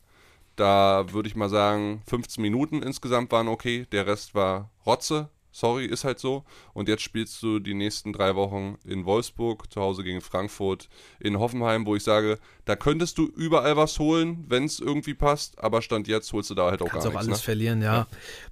Da 0.55 1.05
würde 1.11 1.27
ich 1.27 1.35
mal 1.35 1.49
sagen, 1.49 2.01
15 2.07 2.41
Minuten 2.41 2.81
insgesamt 2.81 3.29
waren 3.33 3.49
okay. 3.49 3.85
Der 3.91 4.07
Rest 4.07 4.35
war 4.35 4.69
Rotze. 4.85 5.29
Sorry, 5.55 5.85
ist 5.85 6.03
halt 6.03 6.19
so. 6.19 6.43
Und 6.73 6.89
jetzt 6.89 7.01
spielst 7.01 7.41
du 7.41 7.59
die 7.59 7.73
nächsten 7.73 8.11
drei 8.11 8.35
Wochen 8.35 8.77
in 8.83 9.05
Wolfsburg, 9.05 9.71
zu 9.71 9.79
Hause 9.79 10.03
gegen 10.03 10.19
Frankfurt, 10.19 10.89
in 11.17 11.39
Hoffenheim, 11.39 11.85
wo 11.85 11.95
ich 11.95 12.03
sage, 12.03 12.39
da 12.65 12.75
könntest 12.75 13.17
du 13.17 13.27
überall 13.27 13.77
was 13.77 13.97
holen, 13.97 14.43
wenn 14.49 14.65
es 14.65 14.81
irgendwie 14.81 15.13
passt. 15.13 15.57
Aber 15.57 15.81
Stand 15.81 16.09
jetzt 16.09 16.33
holst 16.33 16.49
du 16.49 16.55
da 16.55 16.69
halt 16.69 16.81
auch 16.81 16.89
Kannst 16.89 17.05
gar 17.05 17.13
auch 17.13 17.15
nichts. 17.19 17.27
alles 17.29 17.39
Ne? 17.39 17.43
verlieren, 17.45 17.81
ja. 17.81 18.05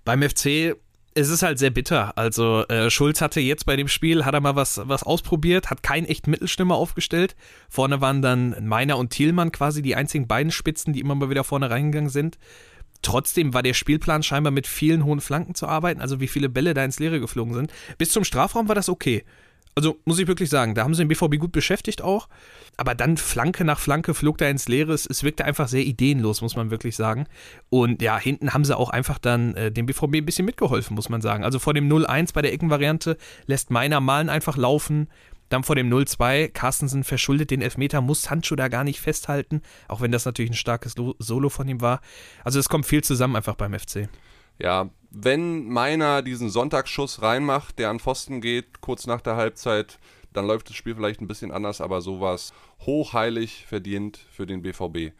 Beim 0.05 0.21
FC 0.21 0.77
es 1.15 1.29
ist 1.29 1.43
halt 1.43 1.59
sehr 1.59 1.69
bitter. 1.69 2.17
Also 2.17 2.65
äh, 2.67 2.89
Schulz 2.89 3.21
hatte 3.21 3.39
jetzt 3.39 3.65
bei 3.65 3.75
dem 3.75 3.87
Spiel, 3.87 4.25
hat 4.25 4.33
er 4.33 4.41
mal 4.41 4.55
was, 4.55 4.81
was 4.85 5.03
ausprobiert, 5.03 5.69
hat 5.69 5.83
keinen 5.83 6.05
echten 6.05 6.31
Mittelstürmer 6.31 6.75
aufgestellt. 6.75 7.35
Vorne 7.69 8.01
waren 8.01 8.21
dann 8.21 8.55
Meiner 8.65 8.97
und 8.97 9.11
Thielmann 9.11 9.51
quasi 9.51 9.81
die 9.81 9.95
einzigen 9.95 10.27
beiden 10.27 10.51
Spitzen, 10.51 10.93
die 10.93 11.01
immer 11.01 11.15
mal 11.15 11.29
wieder 11.29 11.43
vorne 11.43 11.69
reingegangen 11.69 12.09
sind. 12.09 12.39
Trotzdem 13.03 13.53
war 13.53 13.61
der 13.61 13.75
Spielplan 13.75 14.23
scheinbar 14.23 14.51
mit 14.51 14.65
vielen 14.65 15.05
hohen 15.05 15.21
Flanken 15.21 15.53
zu 15.53 15.67
arbeiten, 15.67 16.01
also 16.01 16.19
wie 16.19 16.27
viele 16.27 16.49
Bälle 16.49 16.73
da 16.73 16.83
ins 16.83 16.99
Leere 16.99 17.19
geflogen 17.19 17.53
sind. 17.53 17.71
Bis 17.99 18.11
zum 18.11 18.23
Strafraum 18.23 18.67
war 18.67 18.75
das 18.75 18.89
okay. 18.89 19.23
Also 19.75 19.97
muss 20.05 20.19
ich 20.19 20.27
wirklich 20.27 20.49
sagen, 20.49 20.75
da 20.75 20.83
haben 20.83 20.93
sie 20.93 21.03
den 21.03 21.07
BVB 21.07 21.39
gut 21.39 21.51
beschäftigt 21.51 22.01
auch. 22.01 22.29
Aber 22.77 22.95
dann 22.95 23.17
Flanke 23.17 23.65
nach 23.65 23.79
Flanke 23.79 24.13
flog 24.13 24.37
da 24.37 24.47
ins 24.47 24.67
Leere. 24.67 24.93
Es, 24.93 25.05
es 25.07 25.23
wirkte 25.23 25.45
einfach 25.45 25.67
sehr 25.67 25.83
ideenlos, 25.83 26.41
muss 26.41 26.55
man 26.55 26.69
wirklich 26.69 26.95
sagen. 26.95 27.25
Und 27.69 28.01
ja, 28.01 28.17
hinten 28.19 28.53
haben 28.53 28.65
sie 28.65 28.77
auch 28.77 28.89
einfach 28.89 29.17
dann 29.17 29.55
äh, 29.55 29.71
dem 29.71 29.85
BVB 29.87 30.17
ein 30.17 30.25
bisschen 30.25 30.45
mitgeholfen, 30.45 30.95
muss 30.95 31.09
man 31.09 31.21
sagen. 31.21 31.43
Also 31.43 31.59
vor 31.59 31.73
dem 31.73 31.89
0-1 31.89 32.33
bei 32.33 32.41
der 32.41 32.53
Eckenvariante 32.53 33.17
lässt 33.47 33.71
Meiner 33.71 33.99
Malen 33.99 34.29
einfach 34.29 34.57
laufen. 34.57 35.07
Dann 35.53 35.63
vor 35.63 35.75
dem 35.75 35.87
0-2, 35.87 36.47
Carstensen 36.47 37.03
verschuldet 37.03 37.51
den 37.51 37.61
Elfmeter, 37.61 38.01
muss 38.01 38.23
Sancho 38.23 38.55
da 38.55 38.69
gar 38.69 38.83
nicht 38.83 38.99
festhalten, 38.99 39.61
auch 39.87 40.01
wenn 40.01 40.11
das 40.11 40.25
natürlich 40.25 40.49
ein 40.49 40.55
starkes 40.55 40.97
Lo 40.97 41.13
Solo 41.19 41.49
von 41.49 41.67
ihm 41.67 41.79
war. 41.79 42.01
Also 42.43 42.57
es 42.57 42.69
kommt 42.69 42.87
viel 42.87 43.03
zusammen 43.03 43.35
einfach 43.35 43.53
beim 43.53 43.77
FC. 43.77 44.09
Ja, 44.57 44.89
wenn 45.11 45.69
Meiner 45.69 46.23
diesen 46.23 46.49
Sonntagsschuss 46.49 47.21
reinmacht, 47.21 47.77
der 47.77 47.91
an 47.91 47.99
Pfosten 47.99 48.41
geht, 48.41 48.81
kurz 48.81 49.05
nach 49.05 49.21
der 49.21 49.35
Halbzeit, 49.35 49.99
dann 50.33 50.47
läuft 50.47 50.69
das 50.69 50.75
Spiel 50.75 50.95
vielleicht 50.95 51.21
ein 51.21 51.27
bisschen 51.27 51.51
anders, 51.51 51.81
aber 51.81 52.01
so 52.01 52.19
war 52.19 52.33
es 52.33 52.51
hochheilig 52.79 53.67
verdient 53.67 54.25
für 54.31 54.47
den 54.47 54.63
BVB. 54.63 55.13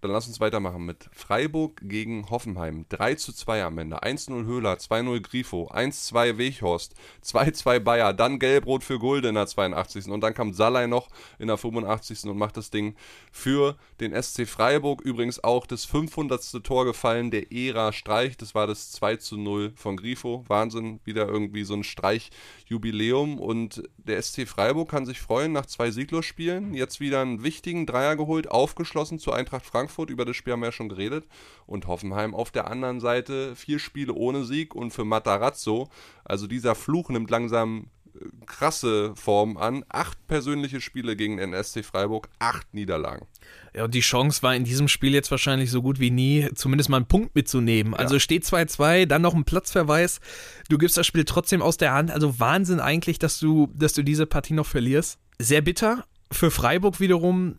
Dann 0.00 0.12
lass 0.12 0.26
uns 0.26 0.40
weitermachen 0.40 0.86
mit 0.86 1.10
Freiburg 1.12 1.80
gegen 1.82 2.30
Hoffenheim. 2.30 2.86
3 2.88 3.16
zu 3.16 3.34
2 3.34 3.64
am 3.64 3.76
Ende. 3.76 4.02
1-0 4.02 4.46
Höhler, 4.46 4.74
2-0 4.74 5.20
Grifo, 5.20 5.68
1-2 5.70 6.38
Weghorst, 6.38 6.94
2-2 7.22 7.80
Bayer, 7.80 8.14
dann 8.14 8.38
Gelbrot 8.38 8.82
für 8.82 8.98
Gulde 8.98 9.28
in 9.28 9.34
der 9.34 9.46
82. 9.46 10.08
Und 10.08 10.22
dann 10.22 10.32
kam 10.32 10.54
Salai 10.54 10.86
noch 10.86 11.08
in 11.38 11.48
der 11.48 11.58
85. 11.58 12.24
und 12.30 12.38
macht 12.38 12.56
das 12.56 12.70
Ding 12.70 12.94
für 13.30 13.76
den 14.00 14.14
SC 14.20 14.46
Freiburg. 14.46 15.02
Übrigens 15.02 15.44
auch 15.44 15.66
das 15.66 15.84
500. 15.84 16.64
Tor 16.64 16.86
gefallen 16.86 17.30
der 17.30 17.52
Ära 17.52 17.92
Streich. 17.92 18.38
Das 18.38 18.54
war 18.54 18.66
das 18.66 18.92
2 18.92 19.16
zu 19.16 19.36
0 19.36 19.72
von 19.76 19.98
Grifo. 19.98 20.44
Wahnsinn, 20.48 21.00
wieder 21.04 21.28
irgendwie 21.28 21.64
so 21.64 21.74
ein 21.74 21.84
Streichjubiläum. 21.84 23.38
Und 23.38 23.82
der 23.98 24.22
SC 24.22 24.48
Freiburg 24.48 24.88
kann 24.88 25.04
sich 25.04 25.20
freuen 25.20 25.52
nach 25.52 25.66
zwei 25.66 25.90
Sieglos-Spielen. 25.90 26.72
Jetzt 26.72 27.00
wieder 27.00 27.20
einen 27.20 27.42
wichtigen 27.42 27.84
Dreier 27.84 28.16
geholt, 28.16 28.50
aufgeschlossen 28.50 29.18
zur 29.18 29.36
Eintracht 29.36 29.66
Frankfurt. 29.66 29.89
Über 30.10 30.24
das 30.24 30.36
Spiel 30.36 30.52
haben 30.52 30.60
wir 30.60 30.66
ja 30.66 30.72
schon 30.72 30.88
geredet. 30.88 31.26
Und 31.66 31.86
Hoffenheim 31.86 32.34
auf 32.34 32.50
der 32.50 32.68
anderen 32.68 33.00
Seite 33.00 33.54
vier 33.56 33.78
Spiele 33.78 34.14
ohne 34.14 34.44
Sieg. 34.44 34.74
Und 34.74 34.92
für 34.92 35.04
Matarazzo, 35.04 35.88
also 36.24 36.46
dieser 36.46 36.74
Fluch 36.74 37.10
nimmt 37.10 37.30
langsam 37.30 37.86
äh, 38.14 38.24
krasse 38.46 39.14
Form 39.16 39.56
an. 39.56 39.84
Acht 39.88 40.26
persönliche 40.26 40.80
Spiele 40.80 41.16
gegen 41.16 41.36
den 41.36 41.52
SC 41.52 41.84
Freiburg, 41.84 42.28
acht 42.38 42.72
Niederlagen. 42.74 43.26
Ja, 43.74 43.84
und 43.84 43.94
die 43.94 44.00
Chance 44.00 44.42
war 44.42 44.54
in 44.54 44.64
diesem 44.64 44.88
Spiel 44.88 45.14
jetzt 45.14 45.30
wahrscheinlich 45.30 45.70
so 45.70 45.82
gut 45.82 46.00
wie 46.00 46.10
nie, 46.10 46.48
zumindest 46.54 46.90
mal 46.90 46.98
einen 46.98 47.06
Punkt 47.06 47.34
mitzunehmen. 47.34 47.94
Also 47.94 48.18
steht 48.18 48.44
2-2, 48.44 49.06
dann 49.06 49.22
noch 49.22 49.34
ein 49.34 49.44
Platzverweis. 49.44 50.20
Du 50.68 50.78
gibst 50.78 50.96
das 50.96 51.06
Spiel 51.06 51.24
trotzdem 51.24 51.62
aus 51.62 51.76
der 51.76 51.92
Hand. 51.92 52.10
Also 52.10 52.40
Wahnsinn 52.40 52.80
eigentlich, 52.80 53.18
dass 53.18 53.38
du, 53.38 53.68
dass 53.74 53.92
du 53.92 54.02
diese 54.02 54.26
Partie 54.26 54.54
noch 54.54 54.66
verlierst. 54.66 55.18
Sehr 55.38 55.62
bitter. 55.62 56.04
Für 56.32 56.50
Freiburg 56.50 57.00
wiederum 57.00 57.56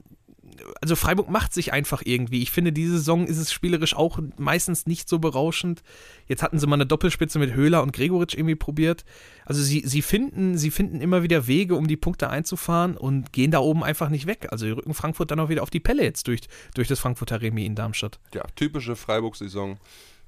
also 0.82 0.96
Freiburg 0.96 1.30
macht 1.30 1.54
sich 1.54 1.74
einfach 1.74 2.02
irgendwie. 2.06 2.42
Ich 2.42 2.52
finde, 2.52 2.72
diese 2.72 2.94
Saison 2.94 3.26
ist 3.26 3.38
es 3.38 3.52
spielerisch 3.52 3.96
auch 3.96 4.20
meistens 4.38 4.86
nicht 4.86 5.10
so 5.10 5.20
berauschend. 5.20 5.84
Jetzt 6.28 6.44
hatten 6.44 6.60
sie 6.60 6.68
mal 6.68 6.76
eine 6.76 6.86
Doppelspitze 6.86 7.40
mit 7.40 7.54
Höhler 7.54 7.84
und 7.84 7.94
Gregoritsch 7.94 8.36
irgendwie 8.36 8.56
probiert. 8.56 9.06
Also 9.46 9.62
sie, 9.62 9.84
sie 9.86 10.02
finden, 10.02 10.58
sie 10.58 10.72
finden 10.72 11.02
immer 11.02 11.24
wieder 11.24 11.48
Wege, 11.48 11.76
um 11.76 11.88
die 11.88 11.98
Punkte 11.98 12.30
einzufahren 12.30 12.98
und 12.98 13.34
gehen 13.34 13.52
da 13.52 13.60
oben 13.60 13.84
einfach 13.84 14.10
nicht 14.10 14.26
weg. 14.26 14.48
Also 14.52 14.66
die 14.66 14.72
rücken 14.72 14.94
Frankfurt 14.94 15.32
dann 15.32 15.40
auch 15.40 15.50
wieder 15.50 15.64
auf 15.64 15.70
die 15.70 15.80
Pelle 15.80 16.04
jetzt 16.04 16.28
durch, 16.28 16.42
durch 16.74 16.88
das 16.88 17.00
Frankfurter 17.00 17.42
Remis 17.42 17.66
in 17.66 17.76
Darmstadt. 17.76 18.20
Ja, 18.34 18.44
typische 18.56 18.96
Freiburg-Saison. 18.96 19.78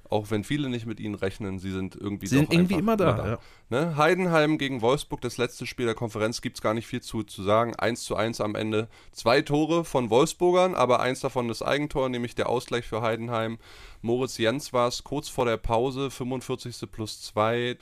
Auch 0.10 0.30
wenn 0.30 0.44
viele 0.44 0.70
nicht 0.70 0.86
mit 0.86 1.00
ihnen 1.00 1.16
rechnen, 1.16 1.60
sie 1.60 1.72
sind 1.72 1.96
irgendwie 1.96 2.28
Sie 2.28 2.36
sind 2.36 2.54
irgendwie 2.54 2.76
einfach 2.76 2.84
immer 2.84 2.98
da, 2.98 3.28
ja. 3.28 3.40
Ne? 3.70 3.98
Heidenheim 3.98 4.58
gegen 4.58 4.82
Wolfsburg, 4.82 5.22
das 5.22 5.38
letzte 5.38 5.66
Spiel 5.66 5.86
der 5.86 5.96
Konferenz, 5.96 6.42
gibt 6.42 6.58
es 6.58 6.62
gar 6.62 6.74
nicht 6.74 6.88
viel 6.88 7.02
zu, 7.02 7.24
zu 7.24 7.42
sagen. 7.42 7.76
1 7.76 8.04
zu 8.04 8.16
1 8.16 8.42
am 8.42 8.56
Ende. 8.56 8.90
Zwei 9.12 9.42
Tore 9.42 9.86
von 9.86 10.10
Wolfsburgern, 10.10 10.76
aber 10.76 11.00
eins 11.00 11.22
davon 11.22 11.48
das 11.48 11.62
Eigentor, 11.62 12.10
nämlich 12.10 12.36
der 12.36 12.50
Ausgleich 12.50 12.86
für 12.86 13.02
Heidenheim. 13.02 13.58
Moritz 14.02 14.38
Jens 14.38 14.74
war 14.74 14.88
es 14.88 15.04
kurz 15.04 15.30
vor 15.30 15.46
der 15.46 15.58
Pause, 15.58 16.12
45. 16.12 16.92
plus 16.92 17.22
2. 17.22 17.78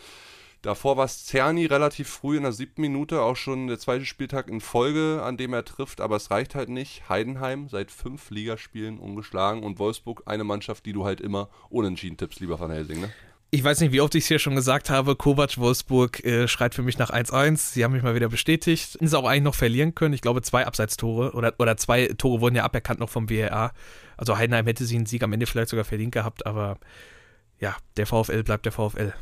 Davor 0.61 0.95
war 0.95 1.05
es 1.05 1.25
Zerni 1.25 1.65
relativ 1.65 2.07
früh 2.07 2.37
in 2.37 2.43
der 2.43 2.51
siebten 2.51 2.81
Minute, 2.81 3.21
auch 3.21 3.35
schon 3.35 3.65
der 3.65 3.79
zweite 3.79 4.05
Spieltag 4.05 4.47
in 4.47 4.61
Folge, 4.61 5.21
an 5.23 5.35
dem 5.35 5.53
er 5.53 5.65
trifft, 5.65 6.01
aber 6.01 6.17
es 6.17 6.29
reicht 6.29 6.53
halt 6.53 6.69
nicht. 6.69 7.09
Heidenheim 7.09 7.67
seit 7.67 7.89
fünf 7.89 8.29
Ligaspielen 8.29 8.99
ungeschlagen 8.99 9.63
und 9.63 9.79
Wolfsburg 9.79 10.21
eine 10.27 10.43
Mannschaft, 10.43 10.85
die 10.85 10.93
du 10.93 11.03
halt 11.03 11.19
immer 11.19 11.49
unentschieden 11.69 12.17
tippst, 12.17 12.39
lieber 12.41 12.59
Van 12.59 12.69
Helsing, 12.69 13.01
ne? 13.01 13.09
Ich 13.53 13.65
weiß 13.65 13.81
nicht, 13.81 13.91
wie 13.91 13.99
oft 13.99 14.15
ich 14.15 14.23
es 14.23 14.27
hier 14.29 14.39
schon 14.39 14.55
gesagt 14.55 14.89
habe. 14.89 15.17
Kovac 15.17 15.57
Wolfsburg 15.57 16.23
äh, 16.23 16.47
schreit 16.47 16.73
für 16.73 16.83
mich 16.83 16.97
nach 16.97 17.09
1-1. 17.09 17.57
Sie 17.73 17.83
haben 17.83 17.91
mich 17.91 18.01
mal 18.01 18.15
wieder 18.15 18.29
bestätigt. 18.29 18.97
Sie 19.01 19.17
auch 19.17 19.25
eigentlich 19.25 19.43
noch 19.43 19.55
verlieren 19.55 19.93
können. 19.93 20.13
Ich 20.13 20.21
glaube, 20.21 20.41
zwei 20.41 20.65
Abseitstore 20.65 21.33
oder, 21.33 21.55
oder 21.59 21.75
zwei 21.75 22.07
Tore 22.17 22.39
wurden 22.39 22.55
ja 22.55 22.63
aberkannt 22.63 23.01
noch 23.01 23.09
vom 23.09 23.29
WRA. 23.29 23.73
Also 24.15 24.37
Heidenheim 24.37 24.67
hätte 24.67 24.85
sie 24.85 24.95
einen 24.95 25.05
Sieg 25.05 25.21
am 25.21 25.33
Ende 25.33 25.47
vielleicht 25.47 25.67
sogar 25.67 25.83
verdient 25.83 26.13
gehabt, 26.13 26.45
aber 26.45 26.77
ja, 27.59 27.75
der 27.97 28.07
VfL 28.07 28.43
bleibt 28.43 28.63
der 28.63 28.71
VfL. 28.71 29.13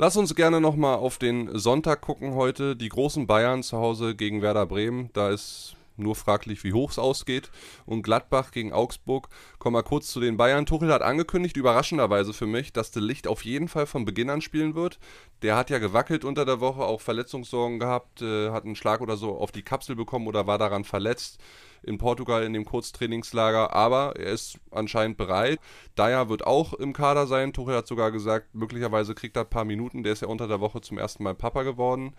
Lass 0.00 0.16
uns 0.16 0.36
gerne 0.36 0.60
nochmal 0.60 0.94
auf 0.94 1.18
den 1.18 1.58
Sonntag 1.58 2.02
gucken 2.02 2.34
heute. 2.34 2.76
Die 2.76 2.88
großen 2.88 3.26
Bayern 3.26 3.64
zu 3.64 3.78
Hause 3.78 4.14
gegen 4.14 4.42
Werder 4.42 4.64
Bremen. 4.64 5.10
Da 5.12 5.30
ist 5.30 5.74
Nur 5.96 6.14
fraglich, 6.14 6.62
wie 6.62 6.72
hoch 6.72 6.92
es 6.92 7.00
ausgeht. 7.00 7.50
Und 7.84 8.04
Gladbach 8.04 8.52
gegen 8.52 8.72
Augsburg. 8.72 9.28
Kommen 9.58 9.74
wir 9.74 9.82
kurz 9.82 10.12
zu 10.12 10.20
den 10.20 10.36
Bayern. 10.36 10.66
Tuchel 10.66 10.92
hat 10.92 11.02
angekündigt, 11.02 11.56
überraschenderweise 11.56 12.32
für 12.32 12.46
mich, 12.46 12.72
dass 12.72 12.92
der 12.92 13.02
Licht 13.02 13.26
auf 13.26 13.44
jeden 13.44 13.66
Fall 13.66 13.86
von 13.86 14.04
Beginn 14.04 14.30
an 14.30 14.40
spielen 14.40 14.76
wird. 14.76 15.00
Der 15.42 15.56
hat 15.56 15.68
ja 15.68 15.80
gewackelt 15.80 16.24
unter 16.24 16.44
der 16.44 16.60
Woche, 16.60 16.82
auch 16.82 17.00
Verletzungssorgen 17.00 17.80
gehabt, 17.80 18.22
äh, 18.22 18.50
hat 18.50 18.64
einen 18.64 18.76
Schlag 18.76 19.00
oder 19.00 19.16
so 19.16 19.36
auf 19.36 19.50
die 19.50 19.62
Kapsel 19.62 19.96
bekommen 19.96 20.28
oder 20.28 20.46
war 20.46 20.58
daran 20.58 20.84
verletzt 20.84 21.40
in 21.82 21.98
Portugal 21.98 22.42
in 22.42 22.52
dem 22.52 22.64
Kurztrainingslager, 22.64 23.74
aber 23.74 24.14
er 24.16 24.32
ist 24.32 24.58
anscheinend 24.70 25.16
bereit. 25.16 25.58
Dyer 25.96 26.28
wird 26.28 26.46
auch 26.46 26.74
im 26.74 26.92
Kader 26.92 27.26
sein. 27.26 27.52
Tuchel 27.52 27.76
hat 27.76 27.86
sogar 27.86 28.12
gesagt, 28.12 28.54
möglicherweise 28.54 29.14
kriegt 29.14 29.36
er 29.36 29.42
ein 29.42 29.50
paar 29.50 29.64
Minuten. 29.64 30.02
Der 30.02 30.12
ist 30.12 30.22
ja 30.22 30.28
unter 30.28 30.48
der 30.48 30.60
Woche 30.60 30.80
zum 30.80 30.98
ersten 30.98 31.22
Mal 31.22 31.34
Papa 31.34 31.62
geworden. 31.62 32.14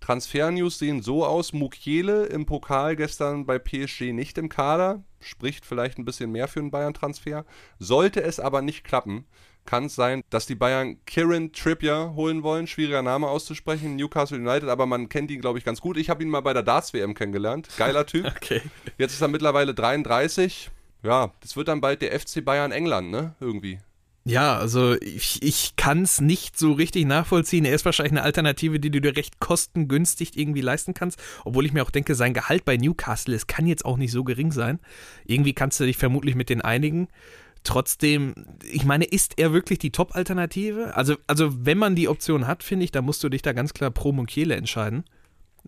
Transfer-News 0.00 0.78
sehen 0.78 1.00
so 1.00 1.24
aus: 1.24 1.52
Mukiele 1.52 2.26
im 2.26 2.44
Pokal 2.46 2.96
gestern 2.96 3.46
bei 3.46 3.58
PSG 3.58 4.12
nicht 4.12 4.36
im 4.38 4.48
Kader. 4.48 5.04
Spricht 5.20 5.64
vielleicht 5.64 5.98
ein 5.98 6.04
bisschen 6.04 6.32
mehr 6.32 6.48
für 6.48 6.60
einen 6.60 6.70
Bayern-Transfer. 6.72 7.44
Sollte 7.78 8.22
es 8.22 8.40
aber 8.40 8.62
nicht 8.62 8.84
klappen, 8.84 9.26
kann 9.64 9.86
es 9.86 9.94
sein, 9.94 10.22
dass 10.30 10.46
die 10.46 10.54
Bayern 10.54 10.96
Kieran 11.06 11.52
Trippier 11.52 12.12
holen 12.14 12.42
wollen. 12.42 12.66
Schwieriger 12.66 13.02
Name 13.02 13.28
auszusprechen. 13.28 13.96
Newcastle 13.96 14.38
United, 14.38 14.68
aber 14.68 14.86
man 14.86 15.08
kennt 15.08 15.30
ihn, 15.30 15.40
glaube 15.40 15.58
ich, 15.58 15.64
ganz 15.64 15.80
gut. 15.80 15.96
Ich 15.96 16.10
habe 16.10 16.22
ihn 16.22 16.28
mal 16.28 16.40
bei 16.40 16.52
der 16.52 16.62
Darts-WM 16.62 17.14
kennengelernt. 17.14 17.68
Geiler 17.76 18.06
Typ. 18.06 18.26
okay. 18.36 18.62
Jetzt 18.98 19.14
ist 19.14 19.20
er 19.20 19.28
mittlerweile 19.28 19.74
33. 19.74 20.70
Ja, 21.02 21.32
das 21.40 21.56
wird 21.56 21.68
dann 21.68 21.80
bald 21.80 22.02
der 22.02 22.18
FC 22.18 22.44
Bayern 22.44 22.72
England, 22.72 23.10
ne? 23.10 23.34
Irgendwie. 23.40 23.78
Ja, 24.24 24.56
also 24.56 24.94
ich, 25.00 25.42
ich 25.42 25.74
kann 25.74 26.02
es 26.02 26.20
nicht 26.20 26.56
so 26.56 26.72
richtig 26.72 27.06
nachvollziehen. 27.06 27.64
Er 27.64 27.74
ist 27.74 27.84
wahrscheinlich 27.84 28.12
eine 28.12 28.22
Alternative, 28.22 28.78
die 28.78 28.90
du 28.90 29.00
dir 29.00 29.16
recht 29.16 29.40
kostengünstig 29.40 30.38
irgendwie 30.38 30.60
leisten 30.60 30.94
kannst. 30.94 31.18
Obwohl 31.44 31.66
ich 31.66 31.72
mir 31.72 31.82
auch 31.82 31.90
denke, 31.90 32.14
sein 32.14 32.32
Gehalt 32.32 32.64
bei 32.64 32.76
Newcastle, 32.76 33.34
es 33.34 33.48
kann 33.48 33.66
jetzt 33.66 33.84
auch 33.84 33.96
nicht 33.96 34.12
so 34.12 34.22
gering 34.22 34.52
sein. 34.52 34.78
Irgendwie 35.24 35.54
kannst 35.54 35.80
du 35.80 35.84
dich 35.84 35.96
vermutlich 35.96 36.36
mit 36.36 36.50
den 36.50 36.60
einigen. 36.60 37.08
Trotzdem, 37.64 38.34
ich 38.70 38.84
meine, 38.84 39.04
ist 39.04 39.38
er 39.38 39.52
wirklich 39.52 39.78
die 39.78 39.92
Top-Alternative? 39.92 40.96
Also, 40.96 41.16
also, 41.26 41.64
wenn 41.64 41.78
man 41.78 41.94
die 41.94 42.08
Option 42.08 42.46
hat, 42.46 42.62
finde 42.62 42.84
ich, 42.84 42.90
da 42.90 43.02
musst 43.02 43.22
du 43.22 43.28
dich 43.28 43.42
da 43.42 43.52
ganz 43.52 43.72
klar 43.72 43.90
pro 43.90 44.12
Mukiele 44.12 44.56
entscheiden. 44.56 45.04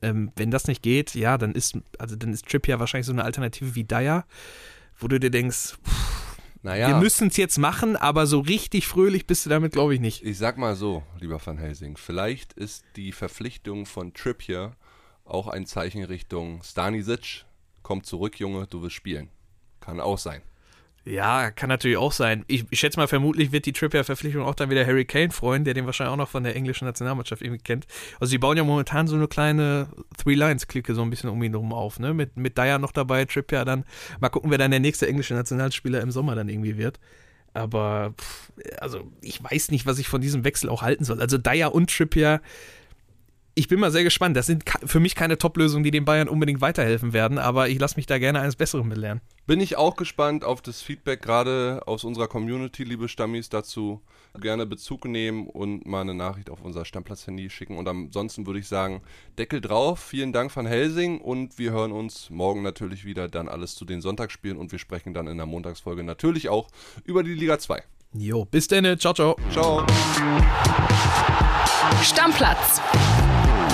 Ähm, 0.02 0.32
wenn 0.34 0.50
das 0.50 0.66
nicht 0.66 0.82
geht, 0.82 1.14
ja, 1.14 1.38
dann 1.38 1.52
ist, 1.52 1.78
also 1.98 2.16
dann 2.16 2.32
ist 2.32 2.48
Trip 2.48 2.66
ja 2.66 2.80
wahrscheinlich 2.80 3.06
so 3.06 3.12
eine 3.12 3.24
Alternative 3.24 3.76
wie 3.76 3.84
Dyer, 3.84 4.26
wo 4.98 5.06
du 5.06 5.20
dir 5.20 5.30
denkst, 5.30 5.76
pff, 5.84 6.14
naja. 6.64 6.88
Wir 6.88 6.96
müssen 6.96 7.28
es 7.28 7.36
jetzt 7.36 7.58
machen, 7.58 7.94
aber 7.94 8.26
so 8.26 8.40
richtig 8.40 8.88
fröhlich 8.88 9.26
bist 9.26 9.44
du 9.44 9.50
damit, 9.50 9.72
glaube 9.72 9.94
ich, 9.94 10.00
nicht. 10.00 10.24
Ich 10.24 10.38
sag 10.38 10.56
mal 10.56 10.74
so, 10.74 11.02
lieber 11.20 11.38
Van 11.44 11.58
Helsing, 11.58 11.98
vielleicht 11.98 12.54
ist 12.54 12.84
die 12.96 13.12
Verpflichtung 13.12 13.84
von 13.84 14.14
Trippier 14.14 14.74
auch 15.26 15.46
ein 15.46 15.66
Zeichen 15.66 16.02
Richtung 16.04 16.62
Stanisic. 16.62 17.44
Komm 17.82 18.02
zurück, 18.02 18.40
Junge, 18.40 18.66
du 18.66 18.80
wirst 18.80 18.94
spielen. 18.94 19.28
Kann 19.80 20.00
auch 20.00 20.18
sein. 20.18 20.40
Ja, 21.06 21.50
kann 21.50 21.68
natürlich 21.68 21.98
auch 21.98 22.12
sein. 22.12 22.44
Ich, 22.46 22.64
ich 22.70 22.80
schätze 22.80 22.98
mal, 22.98 23.06
vermutlich 23.06 23.52
wird 23.52 23.66
die 23.66 23.72
Trippier-Verpflichtung 23.72 24.42
auch 24.42 24.54
dann 24.54 24.70
wieder 24.70 24.86
Harry 24.86 25.04
Kane 25.04 25.30
freuen, 25.30 25.64
der 25.64 25.74
den 25.74 25.84
wahrscheinlich 25.84 26.12
auch 26.12 26.16
noch 26.16 26.30
von 26.30 26.44
der 26.44 26.56
englischen 26.56 26.86
Nationalmannschaft 26.86 27.42
irgendwie 27.42 27.62
kennt. 27.62 27.86
Also 28.20 28.30
sie 28.30 28.38
bauen 28.38 28.56
ja 28.56 28.64
momentan 28.64 29.06
so 29.06 29.14
eine 29.14 29.28
kleine 29.28 29.88
Three-Lines-Clique 30.16 30.94
so 30.94 31.02
ein 31.02 31.10
bisschen 31.10 31.28
um 31.28 31.42
ihn 31.42 31.52
herum 31.52 31.74
auf, 31.74 31.98
ne? 31.98 32.14
Mit, 32.14 32.38
mit 32.38 32.56
Dyer 32.56 32.78
noch 32.78 32.92
dabei, 32.92 33.26
Trippier 33.26 33.66
dann. 33.66 33.84
Mal 34.18 34.30
gucken, 34.30 34.50
wer 34.50 34.56
dann 34.56 34.70
der 34.70 34.80
nächste 34.80 35.06
englische 35.06 35.34
Nationalspieler 35.34 36.00
im 36.00 36.10
Sommer 36.10 36.36
dann 36.36 36.48
irgendwie 36.48 36.78
wird. 36.78 36.98
Aber, 37.52 38.14
pff, 38.18 38.52
also 38.80 39.12
ich 39.20 39.44
weiß 39.44 39.72
nicht, 39.72 39.84
was 39.84 39.98
ich 39.98 40.08
von 40.08 40.22
diesem 40.22 40.42
Wechsel 40.44 40.70
auch 40.70 40.80
halten 40.80 41.04
soll. 41.04 41.20
Also 41.20 41.36
Dyer 41.36 41.74
und 41.74 41.90
Trippier 41.90 42.40
ich 43.54 43.68
bin 43.68 43.78
mal 43.80 43.90
sehr 43.90 44.04
gespannt. 44.04 44.36
Das 44.36 44.46
sind 44.46 44.64
für 44.84 45.00
mich 45.00 45.14
keine 45.14 45.38
Top-Lösungen, 45.38 45.84
die 45.84 45.90
den 45.90 46.04
Bayern 46.04 46.28
unbedingt 46.28 46.60
weiterhelfen 46.60 47.12
werden, 47.12 47.38
aber 47.38 47.68
ich 47.68 47.78
lasse 47.78 47.96
mich 47.96 48.06
da 48.06 48.18
gerne 48.18 48.40
eines 48.40 48.56
Besseren 48.56 48.88
belehren. 48.88 49.20
Bin 49.46 49.60
ich 49.60 49.76
auch 49.76 49.96
gespannt 49.96 50.44
auf 50.44 50.62
das 50.62 50.82
Feedback, 50.82 51.22
gerade 51.22 51.82
aus 51.86 52.04
unserer 52.04 52.28
Community, 52.28 52.82
liebe 52.82 53.08
Stammis, 53.08 53.50
dazu 53.50 54.02
gerne 54.40 54.66
Bezug 54.66 55.04
nehmen 55.04 55.46
und 55.46 55.86
mal 55.86 56.00
eine 56.00 56.14
Nachricht 56.14 56.50
auf 56.50 56.62
unser 56.62 56.84
Stammplatz-Handy 56.84 57.50
schicken. 57.50 57.76
Und 57.76 57.86
ansonsten 57.86 58.46
würde 58.46 58.58
ich 58.58 58.66
sagen, 58.66 59.02
Deckel 59.38 59.60
drauf. 59.60 60.00
Vielen 60.00 60.32
Dank 60.32 60.50
von 60.50 60.66
Helsing 60.66 61.20
und 61.20 61.58
wir 61.58 61.72
hören 61.72 61.92
uns 61.92 62.30
morgen 62.30 62.62
natürlich 62.62 63.04
wieder 63.04 63.28
dann 63.28 63.48
alles 63.48 63.76
zu 63.76 63.84
den 63.84 64.00
Sonntagsspielen 64.00 64.56
und 64.56 64.72
wir 64.72 64.78
sprechen 64.78 65.14
dann 65.14 65.26
in 65.26 65.36
der 65.36 65.46
Montagsfolge 65.46 66.02
natürlich 66.02 66.48
auch 66.48 66.68
über 67.04 67.22
die 67.22 67.34
Liga 67.34 67.58
2. 67.58 67.82
Jo, 68.14 68.44
bis 68.44 68.68
dann. 68.68 68.98
Ciao, 68.98 69.12
ciao. 69.12 69.36
Ciao. 69.50 69.84
Stammplatz. 72.02 72.80